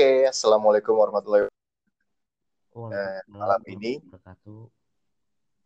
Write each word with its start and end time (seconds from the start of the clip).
Oke, 0.00 0.24
assalamualaikum 0.32 0.96
warahmatullahi 0.96 1.44
wabarakatuh. 2.72 2.88
Eh, 2.88 3.20
malam 3.28 3.60
ini, 3.68 4.00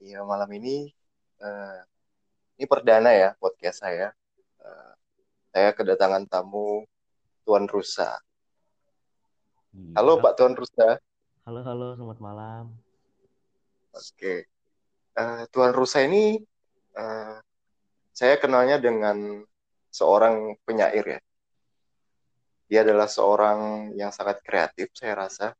iya 0.03 0.27
malam 0.27 0.51
ini, 0.59 0.91
uh, 1.39 1.79
ini 2.59 2.67
perdana 2.67 3.15
ya 3.15 3.39
podcast 3.39 3.87
saya. 3.87 4.11
Uh, 4.59 4.93
saya 5.55 5.71
kedatangan 5.71 6.27
tamu 6.27 6.83
Tuan 7.47 7.71
Rusa. 7.71 8.19
Iya. 9.71 10.03
Halo 10.03 10.19
Pak 10.19 10.35
Tuan 10.35 10.59
Rusa. 10.59 10.99
Halo 11.47 11.63
halo, 11.63 11.95
selamat 11.95 12.19
malam. 12.19 12.75
Oke, 13.95 14.51
uh, 15.15 15.47
Tuan 15.55 15.71
Rusa 15.71 16.11
ini 16.11 16.43
uh, 16.99 17.39
saya 18.11 18.35
kenalnya 18.43 18.83
dengan 18.83 19.47
seorang 19.95 20.59
penyair 20.67 21.07
ya 21.07 21.21
dia 22.69 22.81
adalah 22.81 23.09
seorang 23.09 23.93
yang 23.93 24.09
sangat 24.09 24.41
kreatif 24.41 24.89
saya 24.97 25.15
rasa 25.15 25.53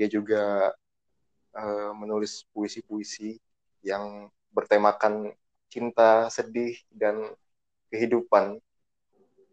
dia 0.00 0.08
juga 0.08 0.72
uh, 1.52 1.92
menulis 1.92 2.48
puisi-puisi 2.56 3.36
yang 3.84 4.32
bertemakan 4.50 5.32
cinta 5.70 6.26
sedih 6.32 6.74
dan 6.90 7.20
kehidupan 7.92 8.58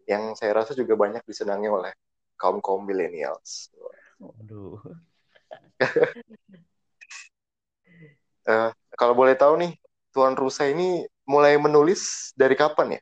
yang 0.08 0.32
saya 0.34 0.64
rasa 0.64 0.72
juga 0.72 0.96
banyak 0.96 1.20
disenangi 1.28 1.68
oleh 1.68 1.92
kaum 2.40 2.64
kaum 2.64 2.80
millennials. 2.80 3.68
Waduh. 4.16 4.80
uh, 8.48 8.70
kalau 8.98 9.14
boleh 9.14 9.36
tahu 9.36 9.60
nih, 9.60 9.72
Tuan 10.16 10.32
Rusa 10.32 10.64
ini 10.64 11.04
mulai 11.28 11.60
menulis 11.60 12.32
dari 12.32 12.56
kapan 12.56 12.96
ya? 12.96 13.00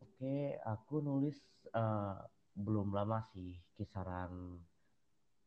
Oke, 0.00 0.56
aku 0.64 1.04
nulis 1.04 1.36
uh, 1.74 2.16
belum 2.58 2.90
lama 2.90 3.22
sih 3.32 3.54
kisaran 3.78 4.58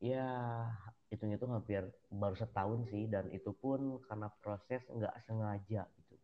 ya 0.02 0.66
hitung 1.11 1.30
itu 1.30 1.45
hampir 1.45 1.83
baru 2.09 2.33
setahun 2.33 2.88
sih 2.89 3.05
dan 3.11 3.28
itu 3.30 3.53
pun 3.53 4.02
karena 4.08 4.31
proses 4.41 4.81
nggak 4.89 5.13
sengaja 5.28 5.86
gitu 5.86 6.16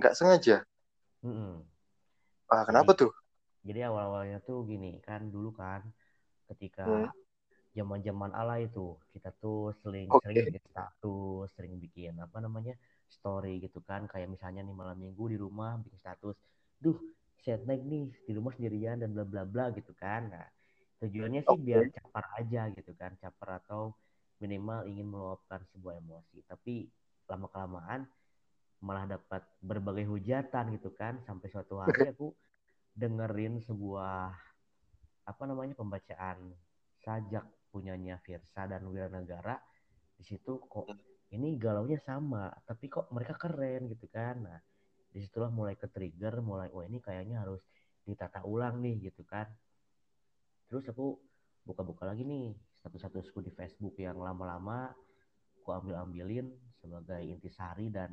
nggak 0.00 0.14
sengaja 0.16 0.56
mm 1.22 1.30
-mm. 1.30 1.52
ah 2.50 2.62
kenapa 2.64 2.96
jadi, 2.96 3.00
tuh 3.06 3.12
jadi 3.62 3.80
awal 3.92 4.04
awalnya 4.10 4.38
tuh 4.42 4.66
gini 4.66 4.98
kan 5.04 5.28
dulu 5.30 5.54
kan 5.54 5.86
ketika 6.50 7.12
zaman 7.72 7.98
hmm. 8.00 8.06
zaman 8.08 8.30
ala 8.36 8.60
itu 8.60 8.98
kita 9.14 9.32
tuh 9.40 9.72
sering 9.80 10.08
okay. 10.10 10.32
sering 10.32 10.44
bikin 10.52 10.64
status 10.68 11.46
sering 11.56 11.74
bikin 11.80 12.12
apa 12.20 12.40
namanya 12.42 12.74
story 13.08 13.60
gitu 13.60 13.80
kan 13.84 14.04
kayak 14.08 14.28
misalnya 14.28 14.64
nih 14.64 14.74
malam 14.76 14.96
minggu 14.98 15.24
di 15.32 15.36
rumah 15.40 15.78
bikin 15.80 16.00
status 16.00 16.36
duh 16.80 16.96
set 17.42 17.66
naik 17.66 17.82
nih 17.82 18.06
di 18.26 18.32
rumah 18.32 18.54
sendirian 18.54 19.02
dan 19.02 19.10
bla 19.10 19.26
bla 19.26 19.42
bla 19.42 19.74
gitu 19.74 19.90
kan. 19.98 20.30
Nah, 20.30 20.46
tujuannya 21.02 21.42
sih 21.42 21.50
okay. 21.50 21.64
biar 21.66 21.82
capar 21.90 22.24
aja 22.38 22.70
gitu 22.70 22.92
kan, 22.94 23.12
capar 23.18 23.58
atau 23.62 23.92
minimal 24.38 24.86
ingin 24.86 25.06
meluapkan 25.10 25.62
sebuah 25.74 25.98
emosi. 25.98 26.46
Tapi 26.46 26.86
lama 27.26 27.46
kelamaan 27.50 28.06
malah 28.82 29.06
dapat 29.06 29.46
berbagai 29.62 30.10
hujatan 30.10 30.74
gitu 30.74 30.90
kan 30.90 31.22
sampai 31.22 31.46
suatu 31.46 31.78
hari 31.78 32.02
aku 32.12 32.34
dengerin 32.98 33.62
sebuah 33.62 34.34
apa 35.22 35.42
namanya 35.46 35.78
pembacaan 35.78 36.50
sajak 36.98 37.46
punyanya 37.70 38.18
Virsa 38.26 38.66
dan 38.66 38.82
Wiranagara 38.90 39.54
di 40.18 40.26
situ 40.26 40.58
kok 40.66 40.90
ini 41.30 41.54
galaunya 41.56 41.96
sama 42.02 42.50
tapi 42.66 42.90
kok 42.90 43.08
mereka 43.14 43.38
keren 43.38 43.86
gitu 43.86 44.10
kan 44.10 44.42
nah 44.42 44.58
di 45.12 45.20
situlah 45.20 45.52
mulai 45.52 45.76
ke 45.76 45.86
trigger 45.92 46.40
mulai 46.40 46.72
wah 46.72 46.88
ini 46.88 46.98
kayaknya 46.98 47.44
harus 47.44 47.60
ditata 48.08 48.42
ulang 48.48 48.80
nih 48.80 49.12
gitu 49.12 49.22
kan. 49.28 49.46
Terus 50.66 50.88
aku 50.88 51.20
buka-buka 51.62 52.08
lagi 52.08 52.24
nih 52.24 52.56
satu-satu 52.82 53.22
di 53.44 53.52
Facebook 53.54 53.94
yang 54.00 54.18
lama-lama 54.18 54.90
aku 55.62 55.70
ambil-ambilin 55.70 56.50
sebagai 56.82 57.22
intisari 57.22 57.86
dan 57.92 58.10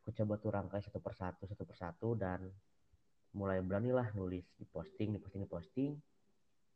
aku 0.00 0.16
coba 0.16 0.40
tuh 0.40 0.50
rangkai 0.56 0.80
satu 0.80 1.02
persatu 1.04 1.44
satu 1.44 1.64
persatu 1.68 2.08
dan 2.16 2.48
mulai 3.36 3.60
beranilah 3.60 4.08
nulis 4.16 4.48
di 4.56 4.64
posting 4.64 5.12
di 5.12 5.20
posting 5.20 5.42
di 5.44 5.50
posting. 5.50 5.90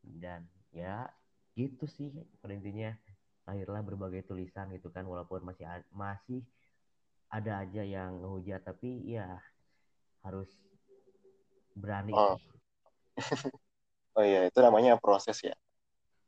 Dan 0.03 0.45
ya 0.75 1.07
gitu 1.55 1.87
sih 1.87 2.11
pada 2.43 2.53
intinya. 2.53 2.93
Lahirlah 3.43 3.83
berbagai 3.83 4.23
tulisan 4.23 4.71
gitu 4.71 4.95
kan 4.95 5.03
walaupun 5.03 5.43
masih 5.43 5.67
masih 5.91 6.47
ada 7.27 7.65
aja 7.65 7.83
yang 7.83 8.23
ngehujat 8.23 8.63
tapi 8.63 9.03
ya 9.19 9.41
harus 10.23 10.51
berani. 11.75 12.13
Oh, 12.15 12.37
oh 14.19 14.25
iya 14.25 14.49
itu 14.49 14.59
namanya 14.63 14.99
proses 14.99 15.39
ya. 15.43 15.55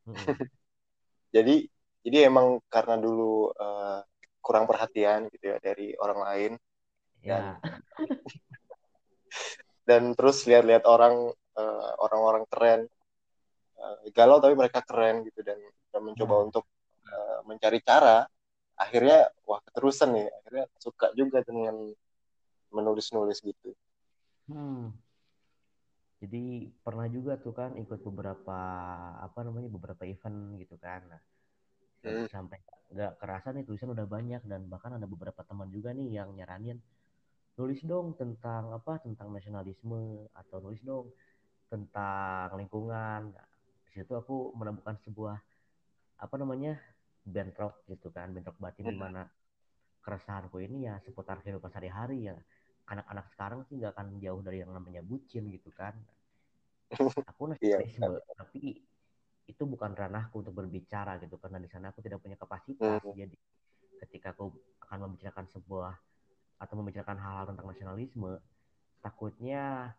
Hmm. 0.05 0.15
jadi 1.34 1.66
jadi 2.05 2.28
emang 2.28 2.60
karena 2.69 3.00
dulu 3.00 3.50
uh, 3.56 4.05
kurang 4.44 4.69
perhatian 4.69 5.32
gitu 5.32 5.56
ya 5.56 5.56
dari 5.56 5.97
orang 5.97 6.21
lain 6.21 6.53
ya. 7.25 7.56
dan 7.56 7.81
dan 9.88 10.03
terus 10.12 10.44
lihat-lihat 10.44 10.84
orang 10.84 11.32
uh, 11.56 11.91
orang-orang 12.05 12.44
keren 12.53 12.81
uh, 13.81 13.97
galau 14.12 14.37
tapi 14.41 14.53
mereka 14.53 14.84
keren 14.84 15.25
gitu 15.25 15.41
dan, 15.41 15.56
dan 15.88 16.00
mencoba 16.05 16.34
hmm. 16.37 16.47
untuk 16.53 16.65
uh, 17.09 17.41
mencari 17.49 17.81
cara 17.81 18.28
akhirnya 18.76 19.31
wah 19.49 19.62
keterusan 19.65 20.12
nih 20.12 20.28
akhirnya 20.28 20.65
suka 20.76 21.09
juga 21.16 21.41
dengan 21.41 21.88
menulis-nulis 22.75 23.38
gitu 23.41 23.72
Hmm. 24.49 24.93
Jadi 26.25 26.72
pernah 26.81 27.05
juga 27.12 27.37
tuh 27.37 27.53
kan 27.53 27.77
ikut 27.77 28.00
beberapa 28.00 28.59
apa 29.21 29.38
namanya 29.44 29.69
beberapa 29.69 30.09
event 30.09 30.56
gitu 30.56 30.77
kan. 30.81 31.05
Nah, 31.09 31.21
hmm. 32.05 32.27
sampai 32.32 32.59
nggak 32.94 33.12
kerasa 33.21 33.53
nih 33.53 33.65
tulisan 33.66 33.93
udah 33.93 34.06
banyak 34.09 34.44
dan 34.44 34.69
bahkan 34.69 34.97
ada 34.97 35.05
beberapa 35.09 35.41
teman 35.44 35.69
juga 35.72 35.93
nih 35.93 36.21
yang 36.21 36.32
nyaranin 36.37 36.78
nulis 37.55 37.81
dong 37.87 38.19
tentang 38.19 38.75
apa 38.75 38.99
tentang 39.03 39.31
nasionalisme 39.31 40.27
atau 40.32 40.56
nulis 40.65 40.81
dong 40.81 41.12
tentang 41.69 42.56
lingkungan. 42.56 43.32
Nah, 43.32 43.49
di 43.88 43.91
situ 44.00 44.12
aku 44.16 44.53
menemukan 44.56 44.97
sebuah 45.05 45.37
apa 46.19 46.34
namanya 46.41 46.78
bentrok 47.25 47.84
gitu 47.88 48.12
kan 48.12 48.31
bentrok 48.32 48.61
batin 48.61 48.88
hmm. 48.88 48.93
di 48.93 48.99
mana 49.00 49.22
keresahanku 50.05 50.61
ini 50.61 50.84
ya 50.88 51.00
seputar 51.00 51.41
kehidupan 51.41 51.72
sehari-hari 51.72 52.28
ya 52.28 52.37
anak-anak 52.84 53.27
sekarang 53.33 53.61
sih 53.69 53.81
nggak 53.81 53.97
akan 53.97 54.21
jauh 54.21 54.41
dari 54.45 54.61
yang 54.61 54.72
namanya 54.72 55.00
bucin 55.00 55.49
gitu 55.49 55.72
kan 55.72 55.97
aku 57.31 57.43
nasionalisme 57.49 58.21
iya. 58.21 58.34
tapi 58.37 58.84
itu 59.45 59.62
bukan 59.69 59.93
ranahku 59.93 60.41
untuk 60.41 60.56
berbicara 60.56 61.21
gitu 61.21 61.37
karena 61.37 61.61
di 61.61 61.69
sana 61.69 61.93
aku 61.93 62.00
tidak 62.00 62.21
punya 62.21 62.37
kapasitas 62.37 63.00
hmm. 63.00 63.17
jadi 63.17 63.37
ketika 64.05 64.37
aku 64.37 64.53
akan 64.84 65.09
membicarakan 65.09 65.49
sebuah 65.53 65.94
atau 66.61 66.75
membicarakan 66.81 67.19
hal-hal 67.21 67.47
tentang 67.53 67.67
nasionalisme 67.69 68.33
takutnya 69.05 69.93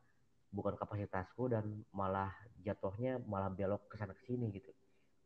bukan 0.50 0.74
kapasitasku 0.78 1.52
dan 1.52 1.86
malah 1.94 2.34
jatuhnya 2.66 3.22
malah 3.26 3.54
belok 3.54 3.86
ke 3.90 4.02
sana 4.02 4.18
ke 4.18 4.24
sini 4.26 4.50
gitu 4.54 4.72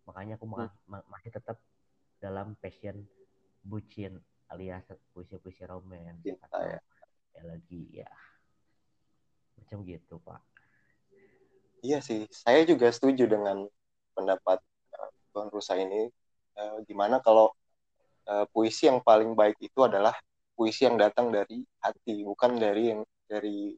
makanya 0.03 0.35
aku 0.35 0.47
hmm. 0.47 0.67
ma 0.89 0.99
masih 1.07 1.31
tetap 1.31 1.59
dalam 2.19 2.55
passion 2.59 3.07
bucin 3.63 4.19
alias 4.49 4.83
puisi-puisi 5.13 5.63
atau 5.63 5.79
ya 6.65 6.79
ya 7.35 7.41
lagi 7.45 7.81
ya. 7.91 8.09
Macam 9.59 9.85
gitu 9.85 10.17
pak. 10.23 10.41
Iya 11.79 12.03
sih 12.03 12.27
saya 12.33 12.67
juga 12.67 12.91
setuju 12.91 13.29
dengan 13.29 13.67
pendapat 14.15 14.59
Tuan 15.31 15.47
Rusa 15.53 15.79
ini. 15.79 16.11
Uh, 16.59 16.83
gimana 16.83 17.23
kalau 17.23 17.55
uh, 18.27 18.43
puisi 18.51 18.91
yang 18.91 18.99
paling 18.99 19.31
baik 19.31 19.55
itu 19.63 19.79
adalah 19.79 20.11
puisi 20.59 20.83
yang 20.83 20.99
datang 20.99 21.31
dari 21.31 21.63
hati 21.79 22.27
bukan 22.27 22.59
dari 22.59 22.91
dari 23.23 23.71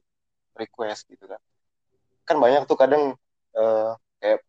request 0.58 1.06
gitu 1.06 1.30
kan 1.30 1.38
kan 2.26 2.42
banyak 2.42 2.66
tuh 2.66 2.74
kadang 2.74 3.14
uh, 3.54 3.94
kayak 4.18 4.42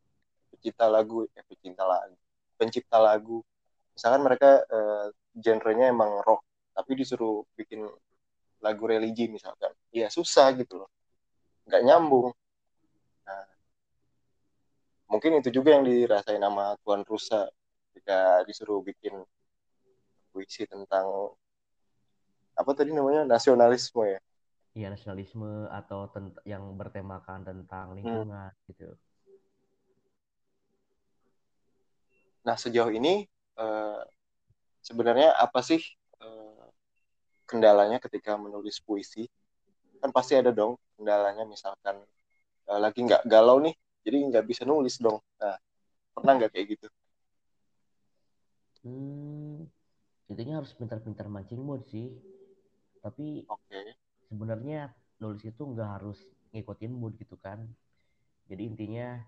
pencipta 0.49 0.89
lagu 0.89 1.29
ya 1.37 1.45
pencipta 1.45 1.85
lagu 1.85 2.17
pencipta 2.57 2.97
lagu. 3.01 3.43
Misalkan 3.93 4.21
mereka 4.25 4.63
uh, 4.71 5.11
genrenya 5.35 5.91
emang 5.91 6.23
rock 6.23 6.41
tapi 6.73 6.97
disuruh 6.97 7.45
lagu 8.63 8.87
religi 8.87 9.27
misalkan. 9.27 9.75
Ya 9.91 10.07
susah 10.07 10.55
gitu 10.55 10.87
loh. 10.87 10.89
Nggak 11.67 11.83
nyambung. 11.83 12.31
Nah, 13.27 13.45
mungkin 15.11 15.43
itu 15.43 15.51
juga 15.51 15.75
yang 15.75 15.83
dirasain 15.83 16.39
nama 16.39 16.79
Tuan 16.81 17.03
Rusa 17.03 17.51
ketika 17.91 18.41
disuruh 18.47 18.79
bikin 18.79 19.19
puisi 20.31 20.63
tentang 20.63 21.35
apa 22.55 22.71
tadi 22.71 22.95
namanya? 22.95 23.27
Nasionalisme 23.27 24.07
ya? 24.07 24.19
Iya 24.73 24.89
nasionalisme 24.89 25.69
atau 25.69 26.09
yang 26.49 26.73
bertemakan 26.73 27.45
tentang 27.45 27.93
hmm. 27.93 27.97
lingkungan 28.01 28.49
hmm. 28.49 28.65
gitu. 28.71 28.89
Nah 32.43 32.55
sejauh 32.57 32.89
ini 32.89 33.29
uh, 33.59 34.01
sebenarnya 34.83 35.37
apa 35.37 35.61
sih 35.61 35.79
kendalanya 37.43 37.99
ketika 37.99 38.35
menulis 38.39 38.79
puisi 38.79 39.27
kan 40.03 40.11
pasti 40.11 40.35
ada 40.35 40.51
dong 40.51 40.75
kendalanya 40.99 41.47
misalkan 41.47 42.03
uh, 42.67 42.79
lagi 42.79 43.03
nggak 43.03 43.23
galau 43.23 43.59
nih 43.63 43.75
jadi 44.03 44.17
nggak 44.27 44.45
bisa 44.45 44.67
nulis 44.67 44.99
dong. 44.99 45.23
Nah 45.39 45.55
pernah 46.11 46.33
nggak 46.35 46.51
kayak 46.51 46.67
gitu? 46.75 46.87
Hmm 48.83 49.63
intinya 50.27 50.59
harus 50.59 50.75
pintar-pintar 50.75 51.31
mancing 51.31 51.63
mood 51.63 51.87
sih. 51.87 52.11
Tapi 52.99 53.47
oke. 53.47 53.79
sebenarnya 54.27 54.91
nulis 55.23 55.43
itu 55.47 55.63
nggak 55.63 55.89
harus 55.99 56.19
ngikutin 56.51 56.91
mood 56.91 57.15
gitu 57.15 57.39
kan. 57.39 57.63
Jadi 58.51 58.61
intinya 58.67 59.23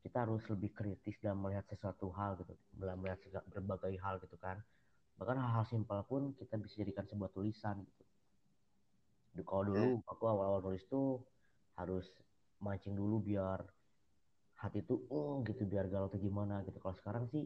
kita 0.00 0.24
harus 0.24 0.40
lebih 0.48 0.72
kritis 0.72 1.20
dalam 1.20 1.44
melihat 1.44 1.68
sesuatu 1.68 2.08
hal 2.16 2.40
gitu 2.40 2.56
dalam 2.80 2.96
melihat 2.96 3.20
berbagai 3.52 3.98
hal 4.00 4.16
gitu 4.24 4.40
kan 4.40 4.56
bahkan 5.18 5.38
hal-hal 5.42 5.64
simpel 5.72 6.00
pun 6.10 6.22
kita 6.40 6.54
bisa 6.62 6.74
jadikan 6.82 7.04
sebuah 7.10 7.30
tulisan 7.36 7.76
gitu. 7.88 8.02
Kalau 9.48 9.64
dulu 9.70 9.90
aku 10.12 10.24
awal-awal 10.32 10.60
nulis 10.66 10.84
tuh 10.92 11.08
harus 11.78 12.06
mancing 12.64 12.94
dulu 13.00 13.16
biar 13.28 13.60
hati 14.62 14.80
tuh 14.90 15.00
"Oh," 15.18 15.34
gitu 15.48 15.62
biar 15.72 15.86
galau 15.92 16.08
tuh 16.14 16.20
gimana 16.26 16.56
gitu. 16.66 16.78
Kalau 16.84 16.96
sekarang 17.00 17.24
sih 17.32 17.44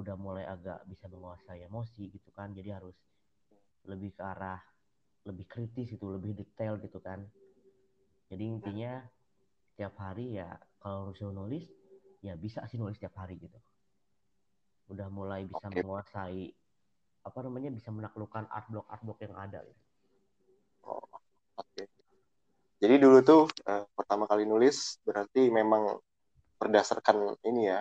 udah 0.00 0.16
mulai 0.26 0.44
agak 0.54 0.78
bisa 0.92 1.06
menguasai 1.12 1.60
emosi 1.70 2.02
gitu 2.16 2.30
kan. 2.38 2.48
Jadi 2.58 2.70
harus 2.78 2.96
lebih 3.92 4.10
ke 4.18 4.22
arah 4.32 4.60
lebih 5.28 5.46
kritis 5.52 5.88
itu 5.96 6.06
lebih 6.16 6.32
detail 6.40 6.74
gitu 6.84 6.98
kan. 7.08 7.20
Jadi 8.30 8.44
intinya 8.54 8.92
tiap 9.78 9.94
hari 10.04 10.26
ya 10.40 10.48
kalau 10.82 11.10
disuruh 11.14 11.34
nulis 11.40 11.66
ya 12.26 12.34
bisa 12.44 12.60
sih 12.70 12.78
nulis 12.82 12.98
tiap 13.02 13.14
hari 13.20 13.36
gitu. 13.40 13.58
Udah 14.90 15.06
mulai 15.10 15.46
bisa 15.46 15.66
Oke. 15.70 15.76
menguasai 15.76 16.54
apa 17.22 17.38
namanya 17.46 17.70
bisa 17.70 17.88
menaklukkan 17.94 18.50
art 18.50 18.66
block 18.70 18.86
art 18.90 19.02
block 19.06 19.18
yang 19.22 19.34
ada 19.38 19.62
gitu. 19.62 19.82
Oh, 20.82 21.06
oke. 21.58 21.82
Jadi 22.82 22.94
dulu 22.98 23.18
tuh 23.22 23.42
eh, 23.66 23.86
pertama 23.94 24.26
kali 24.26 24.42
nulis 24.42 24.98
berarti 25.06 25.46
memang 25.50 26.02
berdasarkan 26.58 27.38
ini 27.46 27.70
ya 27.70 27.80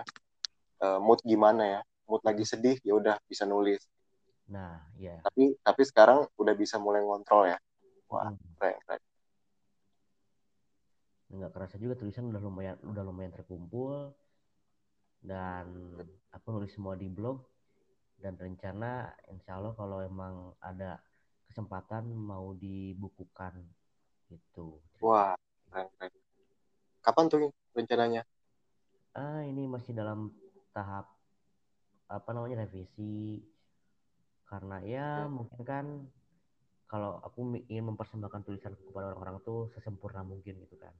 eh, 0.86 1.00
mood 1.02 1.22
gimana 1.26 1.64
ya? 1.66 1.82
Mood 2.06 2.22
lagi 2.22 2.46
sedih 2.46 2.78
ya 2.86 2.94
udah 2.94 3.18
bisa 3.26 3.50
nulis. 3.50 3.82
Nah 4.46 4.86
ya 5.00 5.18
tapi 5.26 5.58
tapi 5.62 5.82
sekarang 5.86 6.26
udah 6.38 6.54
bisa 6.58 6.78
mulai 6.78 7.02
ngontrol 7.02 7.50
ya? 7.50 7.58
Wah 8.10 8.30
Mm-mm. 8.30 8.38
keren 8.62 8.78
keren. 8.86 9.02
Nggak 11.32 11.52
kerasa 11.56 11.76
juga 11.80 11.96
tulisan 11.96 12.28
udah 12.28 12.42
lumayan 12.44 12.78
udah 12.86 13.04
lumayan 13.06 13.34
terkumpul. 13.34 14.14
Dan 15.22 15.66
aku 16.34 16.48
nulis 16.50 16.74
semua 16.74 16.98
di 16.98 17.06
blog 17.06 17.46
dan 18.21 18.38
rencana 18.38 19.09
insya 19.33 19.57
Allah 19.57 19.73
kalau 19.73 19.97
emang 20.06 20.53
ada 20.62 21.01
kesempatan 21.50 22.06
mau 22.13 22.53
dibukukan 22.53 23.57
gitu. 24.29 24.77
Wah 25.01 25.33
kapan 27.01 27.25
tuh 27.27 27.50
rencananya? 27.73 28.21
Ah 29.18 29.41
ini 29.44 29.65
masih 29.65 29.97
dalam 29.97 30.29
tahap 30.71 31.09
apa 32.07 32.29
namanya 32.31 32.63
revisi. 32.63 33.41
Karena 34.45 34.79
ya 34.85 35.25
mungkin 35.25 35.62
kan 35.65 35.85
kalau 36.85 37.19
aku 37.25 37.57
ingin 37.68 37.89
mempersembahkan 37.91 38.45
tulisanku 38.45 38.91
kepada 38.91 39.12
orang-orang 39.12 39.41
tuh 39.41 39.73
sesempurna 39.73 40.21
mungkin 40.21 40.62
gitu 40.62 40.77
kan. 40.77 40.94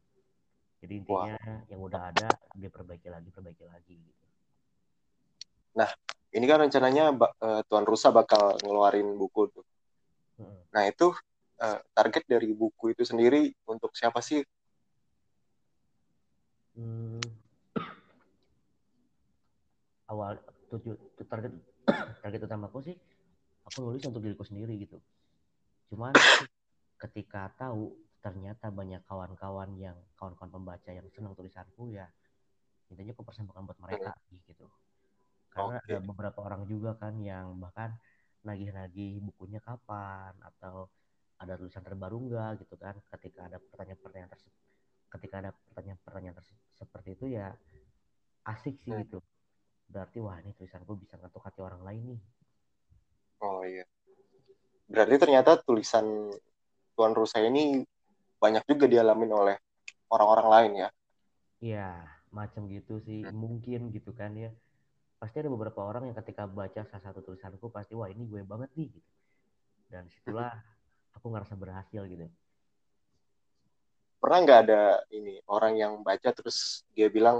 Jadi 0.81 1.06
intinya 1.06 1.38
yang 1.69 1.79
udah 1.85 2.09
ada 2.09 2.27
diperbaiki 2.57 3.07
lagi 3.13 3.29
perbaiki 3.29 3.65
lagi 3.69 3.95
gitu 4.01 4.25
ini 6.31 6.45
kan 6.48 6.63
rencananya 6.63 7.12
eh, 7.19 7.62
Tuan 7.68 7.83
Rusa 7.83 8.10
bakal 8.16 8.56
ngeluarin 8.63 9.16
buku 9.19 9.51
tuh. 9.51 9.66
Mm-mm. 10.39 10.63
nah 10.72 10.83
itu 10.88 11.12
eh, 11.60 11.80
target 11.92 12.24
dari 12.25 12.50
buku 12.56 12.95
itu 12.95 13.04
sendiri 13.04 13.51
untuk 13.68 13.92
siapa 13.94 14.24
sih? 14.24 14.42
Hmm, 16.72 17.19
awal 20.07 20.39
tujuh 20.72 20.95
tu- 21.19 21.28
target 21.28 21.51
target 22.24 22.42
utamaku 22.48 22.80
sih 22.80 22.95
aku 23.68 23.83
nulis 23.83 24.04
untuk 24.07 24.24
diriku 24.24 24.48
sendiri 24.48 24.80
gitu. 24.80 24.98
Cuman 25.92 26.16
ketika 26.95 27.51
tahu 27.60 27.92
ternyata 28.22 28.69
banyak 28.69 29.01
kawan-kawan 29.10 29.75
yang 29.81 29.98
kawan-kawan 30.16 30.51
pembaca 30.54 30.89
yang 30.94 31.04
senang 31.12 31.33
tulisanku 31.33 31.89
ya 31.92 32.06
intinya 32.94 33.16
aku 33.16 33.24
persembahkan 33.25 33.63
buat 33.66 33.80
mereka 33.81 34.13
sih, 34.30 34.38
gitu 34.45 34.68
karena 35.53 35.75
Oke. 35.75 35.83
ada 35.86 35.98
beberapa 36.09 36.39
orang 36.48 36.63
juga 36.74 36.92
kan 37.01 37.13
yang 37.31 37.45
bahkan 37.63 37.92
nagih-nagih 38.48 39.12
bukunya 39.27 39.59
kapan 39.68 40.33
atau 40.50 40.75
ada 41.42 41.53
tulisan 41.59 41.83
terbaru 41.88 42.18
enggak 42.24 42.50
gitu 42.62 42.75
kan 42.83 42.95
ketika 43.18 43.39
ada 43.50 43.57
pertanyaan-pertanyaan 43.69 44.31
terse- 44.33 44.56
ketika 45.13 45.36
ada 45.42 45.51
pertanyaan-pertanyaan 45.69 46.38
seperti 46.80 47.09
itu 47.18 47.25
ya 47.38 47.48
asik 48.53 48.75
sih 48.83 48.94
Hmm. 48.94 49.01
gitu 49.01 49.18
berarti 49.94 50.18
wah 50.25 50.38
ini 50.44 50.51
tulisanku 50.59 50.94
bisa 51.03 51.15
ngetuk 51.21 51.44
hati 51.48 51.59
orang 51.68 51.81
lain 51.88 52.04
nih 52.12 52.21
oh 53.42 53.63
iya 53.65 53.83
berarti 54.92 55.15
ternyata 55.21 55.51
tulisan 55.65 56.06
Tuan 56.95 57.13
Rusa 57.18 57.39
ini 57.50 57.81
banyak 58.44 58.63
juga 58.69 58.86
dialamin 58.94 59.31
oleh 59.42 59.56
orang-orang 60.13 60.47
lain 60.56 60.74
ya 60.86 60.89
Iya, 61.65 61.80
macam 62.38 62.62
gitu 62.75 62.94
sih. 63.07 63.19
Mungkin 63.44 63.80
gitu 63.95 64.12
kan 64.19 64.31
ya. 64.44 64.50
Pasti 65.21 65.38
ada 65.41 65.50
beberapa 65.56 65.81
orang 65.85 66.03
yang 66.09 66.18
ketika 66.21 66.44
baca 66.50 66.81
salah 66.89 67.03
satu 67.07 67.19
tulisanku 67.27 67.68
pasti 67.75 67.94
wah 68.00 68.09
ini 68.13 68.23
gue 68.31 68.41
banget 68.51 68.69
nih 68.79 68.89
gitu. 68.97 69.12
Dan 69.91 70.03
situlah 70.13 70.51
aku 71.18 71.27
ngerasa 71.33 71.56
berhasil 71.63 72.03
gitu. 72.13 72.27
pernah 74.21 74.38
nggak 74.45 74.59
ada 74.69 74.81
ini 75.18 75.33
orang 75.50 75.73
yang 75.81 75.94
baca 76.07 76.29
terus 76.38 76.85
dia 76.95 77.07
bilang 77.09 77.38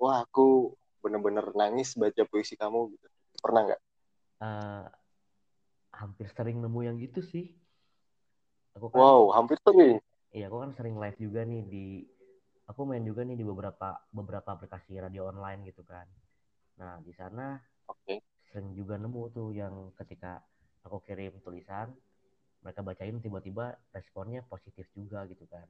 wah 0.00 0.16
aku 0.26 0.74
bener-bener 1.02 1.46
nangis 1.60 1.94
baca 2.02 2.22
puisi 2.30 2.54
kamu 2.62 2.80
gitu 2.94 3.06
pernah 3.44 3.62
nggak 3.70 3.80
Eh, 4.42 4.86
hampir 6.00 6.26
sering 6.36 6.56
nemu 6.64 6.80
yang 6.88 6.96
gitu 7.04 7.20
sih. 7.32 7.44
Aku 8.76 8.88
kan 8.94 9.00
wow 9.00 9.20
hampir 9.36 9.56
sering 9.64 9.92
iya 10.36 10.44
aku 10.48 10.56
kan 10.62 10.70
sering 10.76 10.96
live 11.02 11.18
juga 11.24 11.40
nih 11.50 11.62
di 11.72 11.86
aku 12.70 12.80
main 12.88 13.04
juga 13.10 13.22
nih 13.28 13.36
di 13.40 13.44
beberapa 13.50 13.88
beberapa 14.18 14.48
aplikasi 14.56 14.92
radio 15.04 15.22
online 15.32 15.60
gitu 15.70 15.82
kan. 15.92 16.06
Nah, 16.78 17.02
di 17.02 17.10
sana 17.10 17.58
oke 17.90 18.22
sering 18.48 18.72
juga 18.72 18.96
nemu 18.96 19.22
tuh 19.34 19.50
yang 19.52 19.90
ketika 19.98 20.40
aku 20.86 21.02
kirim 21.04 21.36
tulisan 21.44 21.92
mereka 22.62 22.80
bacain 22.82 23.18
tiba-tiba 23.20 23.76
responnya 23.92 24.42
positif 24.46 24.86
juga 24.94 25.22
gitu 25.30 25.44
kan. 25.46 25.66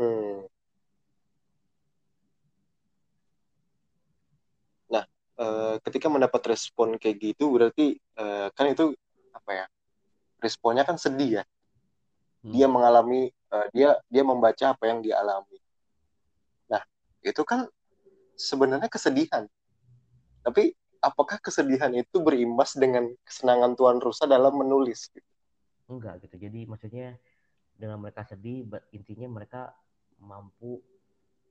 Hmm. 0.00 0.44
Nah, 4.92 5.04
eh, 5.40 5.74
ketika 5.88 6.06
mendapat 6.12 6.40
respon 6.54 6.96
kayak 7.00 7.16
gitu, 7.20 7.52
berarti 7.52 7.96
eh, 7.98 8.48
kan 8.54 8.66
itu 8.70 8.94
apa 9.34 9.50
ya? 9.52 9.66
Responnya 10.40 10.84
kan 10.84 11.00
sedih 11.00 11.40
ya. 11.40 11.44
Dia 12.44 12.68
Hmm. 12.68 12.76
mengalami, 12.76 13.32
eh, 13.32 13.66
dia 13.72 13.96
dia 14.08 14.22
membaca 14.24 14.64
apa 14.76 14.84
yang 14.88 15.00
dia 15.00 15.16
alami. 15.20 15.58
Nah, 16.68 16.82
itu 17.24 17.40
kan 17.44 17.66
sebenarnya 18.36 18.88
kesedihan. 18.88 19.48
Tapi 20.44 20.76
apakah 21.00 21.40
kesedihan 21.40 21.90
itu 21.96 22.20
berimbas 22.20 22.76
dengan 22.76 23.08
kesenangan 23.24 23.74
Tuan 23.74 23.98
Rusa 23.98 24.28
dalam 24.28 24.54
menulis? 24.60 25.08
enggak 25.88 26.24
gitu 26.24 26.36
jadi 26.48 26.64
maksudnya 26.64 27.08
dengan 27.74 28.00
mereka 28.00 28.24
sedih 28.24 28.64
intinya 28.94 29.28
mereka 29.28 29.74
mampu 30.22 30.80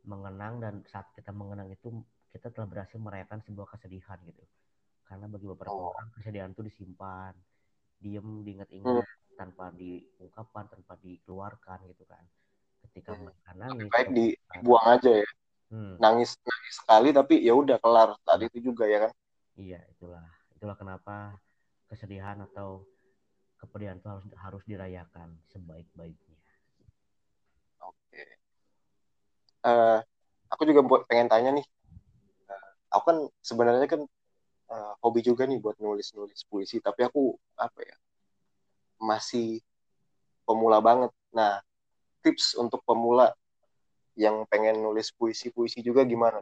mengenang 0.07 0.59
dan 0.59 0.73
saat 0.89 1.12
kita 1.13 1.29
mengenang 1.29 1.69
itu 1.69 2.01
kita 2.33 2.50
telah 2.50 2.65
berhasil 2.65 2.97
merayakan 2.97 3.43
sebuah 3.45 3.77
kesedihan 3.77 4.17
gitu 4.25 4.43
karena 5.05 5.29
bagi 5.29 5.45
beberapa 5.45 5.77
Oh, 5.77 5.93
orang 5.93 6.09
kesedihan 6.17 6.50
itu 6.50 6.65
disimpan 6.65 7.35
diem 8.01 8.25
hmm, 8.25 8.43
diingat-ingat 8.43 9.05
tanpa 9.38 9.69
diungkapkan 9.77 10.65
tanpa 10.73 10.97
dikeluarkan 11.00 11.79
gitu 11.93 12.03
kan 12.09 12.23
ketika 12.89 13.13
hmm. 13.13 13.29
mereka 13.29 13.51
Lebih 13.53 13.59
nangis 13.62 13.91
baik 13.93 14.07
dibuang 14.12 14.88
aja 14.89 15.12
ya. 15.21 15.29
Hmm, 15.74 15.98
Nangis 15.98 16.38
nangis 16.46 16.75
sekali 16.77 17.10
tapi 17.10 17.42
ya 17.42 17.58
udah 17.58 17.82
kelar 17.82 18.13
nah, 18.22 18.38
itu 18.38 18.62
juga 18.62 18.86
ya 18.86 19.10
kan. 19.10 19.12
iya 19.58 19.82
itulah 19.89 20.24
itulah 20.53 20.77
kenapa 20.77 21.38
kesedihan 21.89 22.38
atau 22.46 22.86
kepedihan 23.58 23.98
itu 23.98 24.08
harus 24.10 24.25
harus 24.38 24.63
dirayakan 24.70 25.34
sebaik-baiknya 25.50 26.34
Oke. 27.84 28.24
Eh, 29.63 30.00
aku 30.51 30.63
juga 30.68 30.82
buat 30.84 31.01
pengen 31.08 31.27
tanya 31.32 31.51
nih. 31.56 31.65
Eh, 32.51 32.70
aku 32.96 33.03
kan 33.10 33.18
sebenarnya 33.44 33.88
kan 33.88 34.01
eh, 34.72 34.94
hobi 35.03 35.20
juga 35.24 35.44
nih 35.48 35.60
buat 35.60 35.75
nulis-nulis 35.80 36.48
puisi, 36.48 36.80
tapi 36.80 37.03
aku 37.08 37.36
apa 37.60 37.80
ya 37.84 37.96
masih 39.00 39.60
pemula 40.48 40.80
banget. 40.80 41.12
Nah, 41.36 41.60
tips 42.24 42.56
untuk 42.56 42.80
pemula 42.88 43.36
yang 44.13 44.46
pengen 44.50 44.82
nulis 44.82 45.10
puisi-puisi 45.13 45.82
juga 45.82 46.05
gimana? 46.05 46.41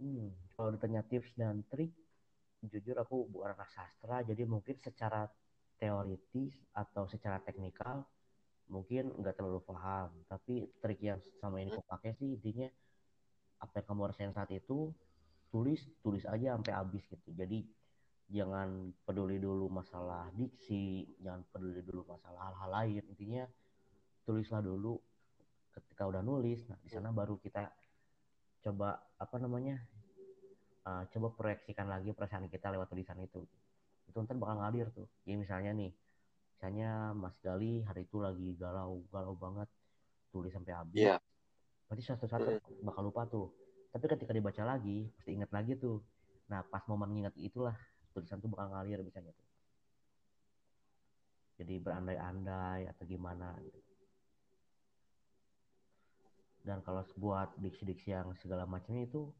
Hmm, 0.00 0.32
kalau 0.56 0.72
ditanya 0.72 1.04
tips 1.04 1.36
dan 1.36 1.60
trik, 1.68 1.92
jujur 2.64 2.96
aku 2.96 3.28
bukan 3.28 3.52
anak 3.52 3.68
sastra, 3.68 4.24
jadi 4.24 4.48
mungkin 4.48 4.80
secara 4.80 5.28
teoritis 5.80 6.56
atau 6.76 7.08
secara 7.08 7.40
teknikal 7.40 8.04
mungkin 8.68 9.12
nggak 9.16 9.36
terlalu 9.36 9.60
paham. 9.64 10.08
Tapi 10.30 10.68
trik 10.80 11.00
yang 11.02 11.20
sama 11.40 11.60
ini 11.60 11.74
aku 11.74 11.84
pakai 11.84 12.16
sih 12.16 12.38
intinya 12.38 12.68
apa 13.60 13.82
yang 13.82 13.86
kamu 13.92 14.08
rasain 14.08 14.32
saat 14.32 14.48
itu 14.54 14.88
tulis 15.50 15.82
tulis 16.00 16.24
aja 16.24 16.56
sampai 16.56 16.72
habis 16.72 17.04
gitu. 17.10 17.34
Jadi 17.34 17.66
jangan 18.30 18.94
peduli 19.02 19.42
dulu 19.42 19.66
masalah 19.66 20.30
diksi 20.32 21.10
jangan 21.18 21.42
peduli 21.50 21.82
dulu 21.82 22.06
masalah 22.06 22.54
hal-hal 22.54 22.70
lain. 22.70 23.02
Intinya 23.10 23.44
tulislah 24.24 24.62
dulu 24.62 24.96
ketika 26.00 26.16
udah 26.16 26.24
nulis 26.24 26.64
nah 26.64 26.80
di 26.80 26.88
sana 26.88 27.12
baru 27.12 27.36
kita 27.36 27.68
coba 28.64 29.04
apa 29.20 29.36
namanya 29.36 29.76
uh, 30.88 31.04
coba 31.12 31.28
proyeksikan 31.36 31.92
lagi 31.92 32.16
perasaan 32.16 32.48
kita 32.48 32.72
lewat 32.72 32.88
tulisan 32.88 33.20
itu. 33.20 33.44
Itu 34.08 34.16
ntar 34.24 34.40
bakal 34.40 34.64
ngalir 34.64 34.88
tuh. 34.96 35.04
Jadi 35.28 35.44
misalnya 35.44 35.76
nih 35.76 35.92
misalnya 36.56 37.12
Mas 37.12 37.36
Gali 37.44 37.84
hari 37.84 38.08
itu 38.08 38.16
lagi 38.16 38.56
galau 38.56 39.04
galau 39.12 39.36
banget 39.36 39.68
tulis 40.32 40.48
sampai 40.56 40.72
habis. 40.72 41.04
Yeah. 41.04 41.20
berarti 41.84 42.16
satu-satu 42.16 42.48
mm. 42.48 42.80
bakal 42.80 43.02
lupa 43.04 43.28
tuh. 43.28 43.52
Tapi 43.92 44.04
ketika 44.08 44.32
dibaca 44.32 44.64
lagi 44.64 45.04
pasti 45.20 45.36
ingat 45.36 45.52
lagi 45.52 45.76
tuh. 45.76 46.00
Nah 46.48 46.64
pas 46.64 46.80
momen 46.88 47.12
ingat 47.12 47.36
itulah 47.36 47.76
tulisan 48.16 48.40
tuh 48.40 48.48
bakal 48.48 48.72
ngalir 48.72 49.04
misalnya 49.04 49.36
tuh. 49.36 49.48
Jadi 51.60 51.76
berandai-andai 51.76 52.88
atau 52.88 53.04
gimana 53.04 53.52
gitu. 53.60 53.89
Dan 56.64 56.84
kalau 56.84 57.02
buat 57.16 57.48
diksi-diksi 57.56 58.12
yang 58.12 58.32
segala 58.40 58.68
macamnya 58.68 59.08
itu 59.08 59.32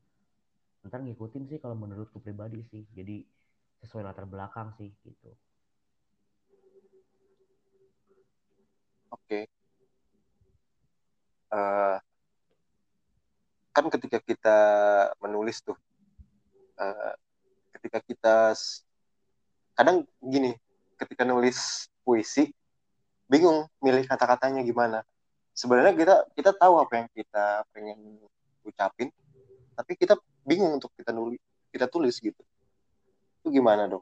ntar 0.88 1.04
ngikutin 1.04 1.44
sih 1.44 1.58
kalau 1.60 1.76
menurutku 1.76 2.18
pribadi 2.24 2.64
sih 2.72 2.88
jadi 2.96 3.20
sesuai 3.84 4.04
latar 4.04 4.24
belakang 4.24 4.72
sih 4.80 4.88
gitu 5.04 5.32
Oke. 9.10 9.26
Okay. 9.26 9.44
Uh, 11.50 11.58
eh, 11.58 11.96
kan 13.74 13.84
ketika 13.90 14.18
kita 14.22 14.58
menulis 15.18 15.58
tuh, 15.66 15.74
uh, 16.78 17.12
ketika 17.74 17.98
kita 18.06 18.36
kadang 19.74 20.06
gini, 20.22 20.54
ketika 20.94 21.26
nulis 21.26 21.90
puisi, 22.06 22.54
bingung 23.26 23.66
milih 23.82 24.06
kata-katanya 24.06 24.62
gimana. 24.62 25.02
Sebenarnya 25.60 25.92
kita 25.92 26.16
kita 26.32 26.50
tahu 26.56 26.80
apa 26.80 27.04
yang 27.04 27.08
kita 27.12 27.68
pengen 27.76 28.16
ucapin, 28.64 29.12
tapi 29.76 29.92
kita 30.00 30.16
bingung 30.48 30.80
untuk 30.80 30.88
kita 30.96 31.12
nulis, 31.12 31.40
kita 31.68 31.84
tulis 31.84 32.16
gitu. 32.16 32.40
Itu 33.44 33.52
gimana 33.52 33.84
dong? 33.84 34.00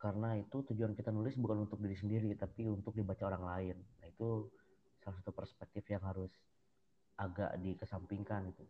karena 0.00 0.32
itu 0.40 0.64
tujuan 0.72 0.96
kita 0.96 1.12
nulis 1.12 1.36
bukan 1.36 1.68
untuk 1.68 1.76
diri 1.84 1.92
sendiri 1.92 2.32
tapi 2.32 2.64
untuk 2.64 2.96
dibaca 2.96 3.28
orang 3.28 3.44
lain 3.44 3.76
nah 4.00 4.08
itu 4.08 4.48
salah 5.04 5.20
satu 5.20 5.36
perspektif 5.36 5.84
yang 5.92 6.00
harus 6.00 6.32
agak 7.20 7.52
dikesampingkan 7.60 8.48
itu 8.48 8.64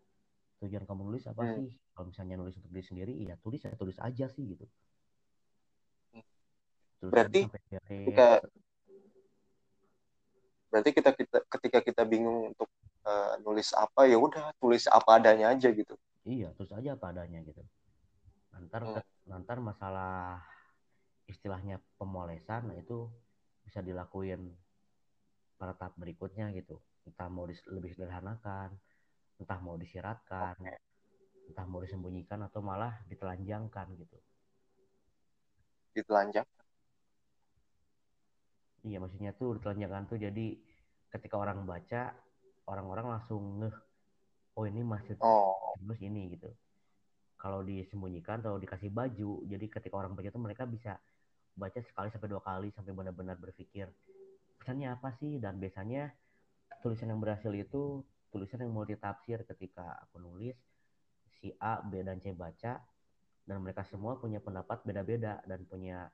tujuan 0.58 0.82
kamu 0.82 1.06
nulis 1.06 1.30
apa 1.30 1.46
hmm. 1.46 1.54
sih 1.54 1.70
kalau 1.94 2.10
misalnya 2.10 2.34
nulis 2.34 2.58
untuk 2.58 2.74
diri 2.74 2.82
sendiri 2.84 3.14
ya 3.22 3.38
tulis 3.38 3.62
ya 3.62 3.70
tulis 3.78 3.94
aja 4.02 4.26
sih 4.26 4.42
gitu 4.42 4.66
tulis 6.98 7.12
berarti 7.14 7.46
ketika 7.86 8.42
berarti 10.70 10.90
kita 10.94 11.10
kita 11.18 11.38
ketika 11.50 11.78
kita 11.82 12.02
bingung 12.06 12.54
untuk 12.54 12.70
uh, 13.04 13.34
nulis 13.42 13.74
apa 13.74 14.06
ya 14.06 14.16
udah 14.16 14.54
tulis 14.62 14.86
apa 14.86 15.18
adanya 15.18 15.50
aja 15.50 15.68
gitu. 15.74 15.98
Iya 16.22 16.54
tulis 16.54 16.70
aja 16.70 16.94
apa 16.94 17.10
adanya 17.10 17.42
gitu. 17.42 17.60
Nanti 18.54 18.70
hmm. 18.70 19.02
nanti 19.26 19.50
masalah 19.58 20.40
istilahnya 21.26 21.82
pemolesan 21.98 22.70
nah 22.70 22.76
itu 22.78 23.10
bisa 23.66 23.82
dilakuin 23.82 24.50
pada 25.58 25.74
tahap 25.74 25.98
berikutnya 25.98 26.54
gitu. 26.54 26.78
Entah 27.04 27.26
mau 27.26 27.50
dis 27.50 27.60
lebih 27.66 27.90
sederhanakan 27.92 28.78
entah 29.40 29.58
mau 29.58 29.74
disiratkan 29.74 30.54
entah 31.50 31.66
mau 31.66 31.82
disembunyikan 31.82 32.46
atau 32.46 32.62
malah 32.62 32.94
ditelanjangkan 33.10 33.86
gitu. 33.98 34.18
Ditelanjang 35.98 36.46
iya 38.84 38.98
maksudnya 39.00 39.36
tuh 39.36 39.60
ditelanjangkan 39.60 40.08
tuh 40.08 40.18
jadi 40.20 40.46
ketika 41.10 41.36
orang 41.36 41.66
baca 41.66 42.14
orang-orang 42.70 43.06
langsung 43.18 43.60
ngeh 43.60 43.76
oh 44.56 44.64
ini 44.66 44.80
masih 44.84 45.18
oh. 45.20 45.76
terus 45.82 46.00
ini 46.00 46.36
gitu 46.36 46.50
kalau 47.40 47.64
disembunyikan 47.64 48.44
atau 48.44 48.60
dikasih 48.60 48.92
baju 48.92 49.42
jadi 49.48 49.66
ketika 49.66 49.94
orang 49.96 50.12
baca 50.12 50.28
tuh 50.28 50.42
mereka 50.42 50.68
bisa 50.68 51.00
baca 51.56 51.80
sekali 51.82 52.08
sampai 52.12 52.28
dua 52.30 52.42
kali 52.44 52.68
sampai 52.72 52.92
benar-benar 52.92 53.36
berpikir 53.40 53.88
pesannya 54.60 54.92
apa 54.92 55.16
sih 55.16 55.40
dan 55.40 55.56
biasanya 55.56 56.12
tulisan 56.84 57.10
yang 57.10 57.20
berhasil 57.20 57.50
itu 57.52 58.04
tulisan 58.30 58.62
yang 58.62 58.72
multi 58.72 58.94
tafsir 58.96 59.42
ketika 59.48 59.98
aku 60.06 60.20
nulis 60.20 60.56
si 61.40 61.50
A, 61.58 61.80
B 61.80 62.04
dan 62.04 62.20
C 62.20 62.36
baca 62.36 62.78
dan 63.48 63.56
mereka 63.64 63.82
semua 63.88 64.20
punya 64.20 64.38
pendapat 64.38 64.84
beda-beda 64.84 65.40
dan 65.48 65.64
punya 65.64 66.12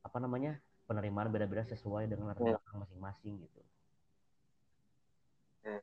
apa 0.00 0.18
namanya 0.22 0.56
penerimaan 0.84 1.32
beda-beda 1.32 1.64
sesuai 1.64 2.08
dengan 2.08 2.32
latar 2.32 2.44
belakang 2.44 2.78
masing-masing 2.84 3.34
gitu. 3.40 3.60
Hmm. 5.64 5.82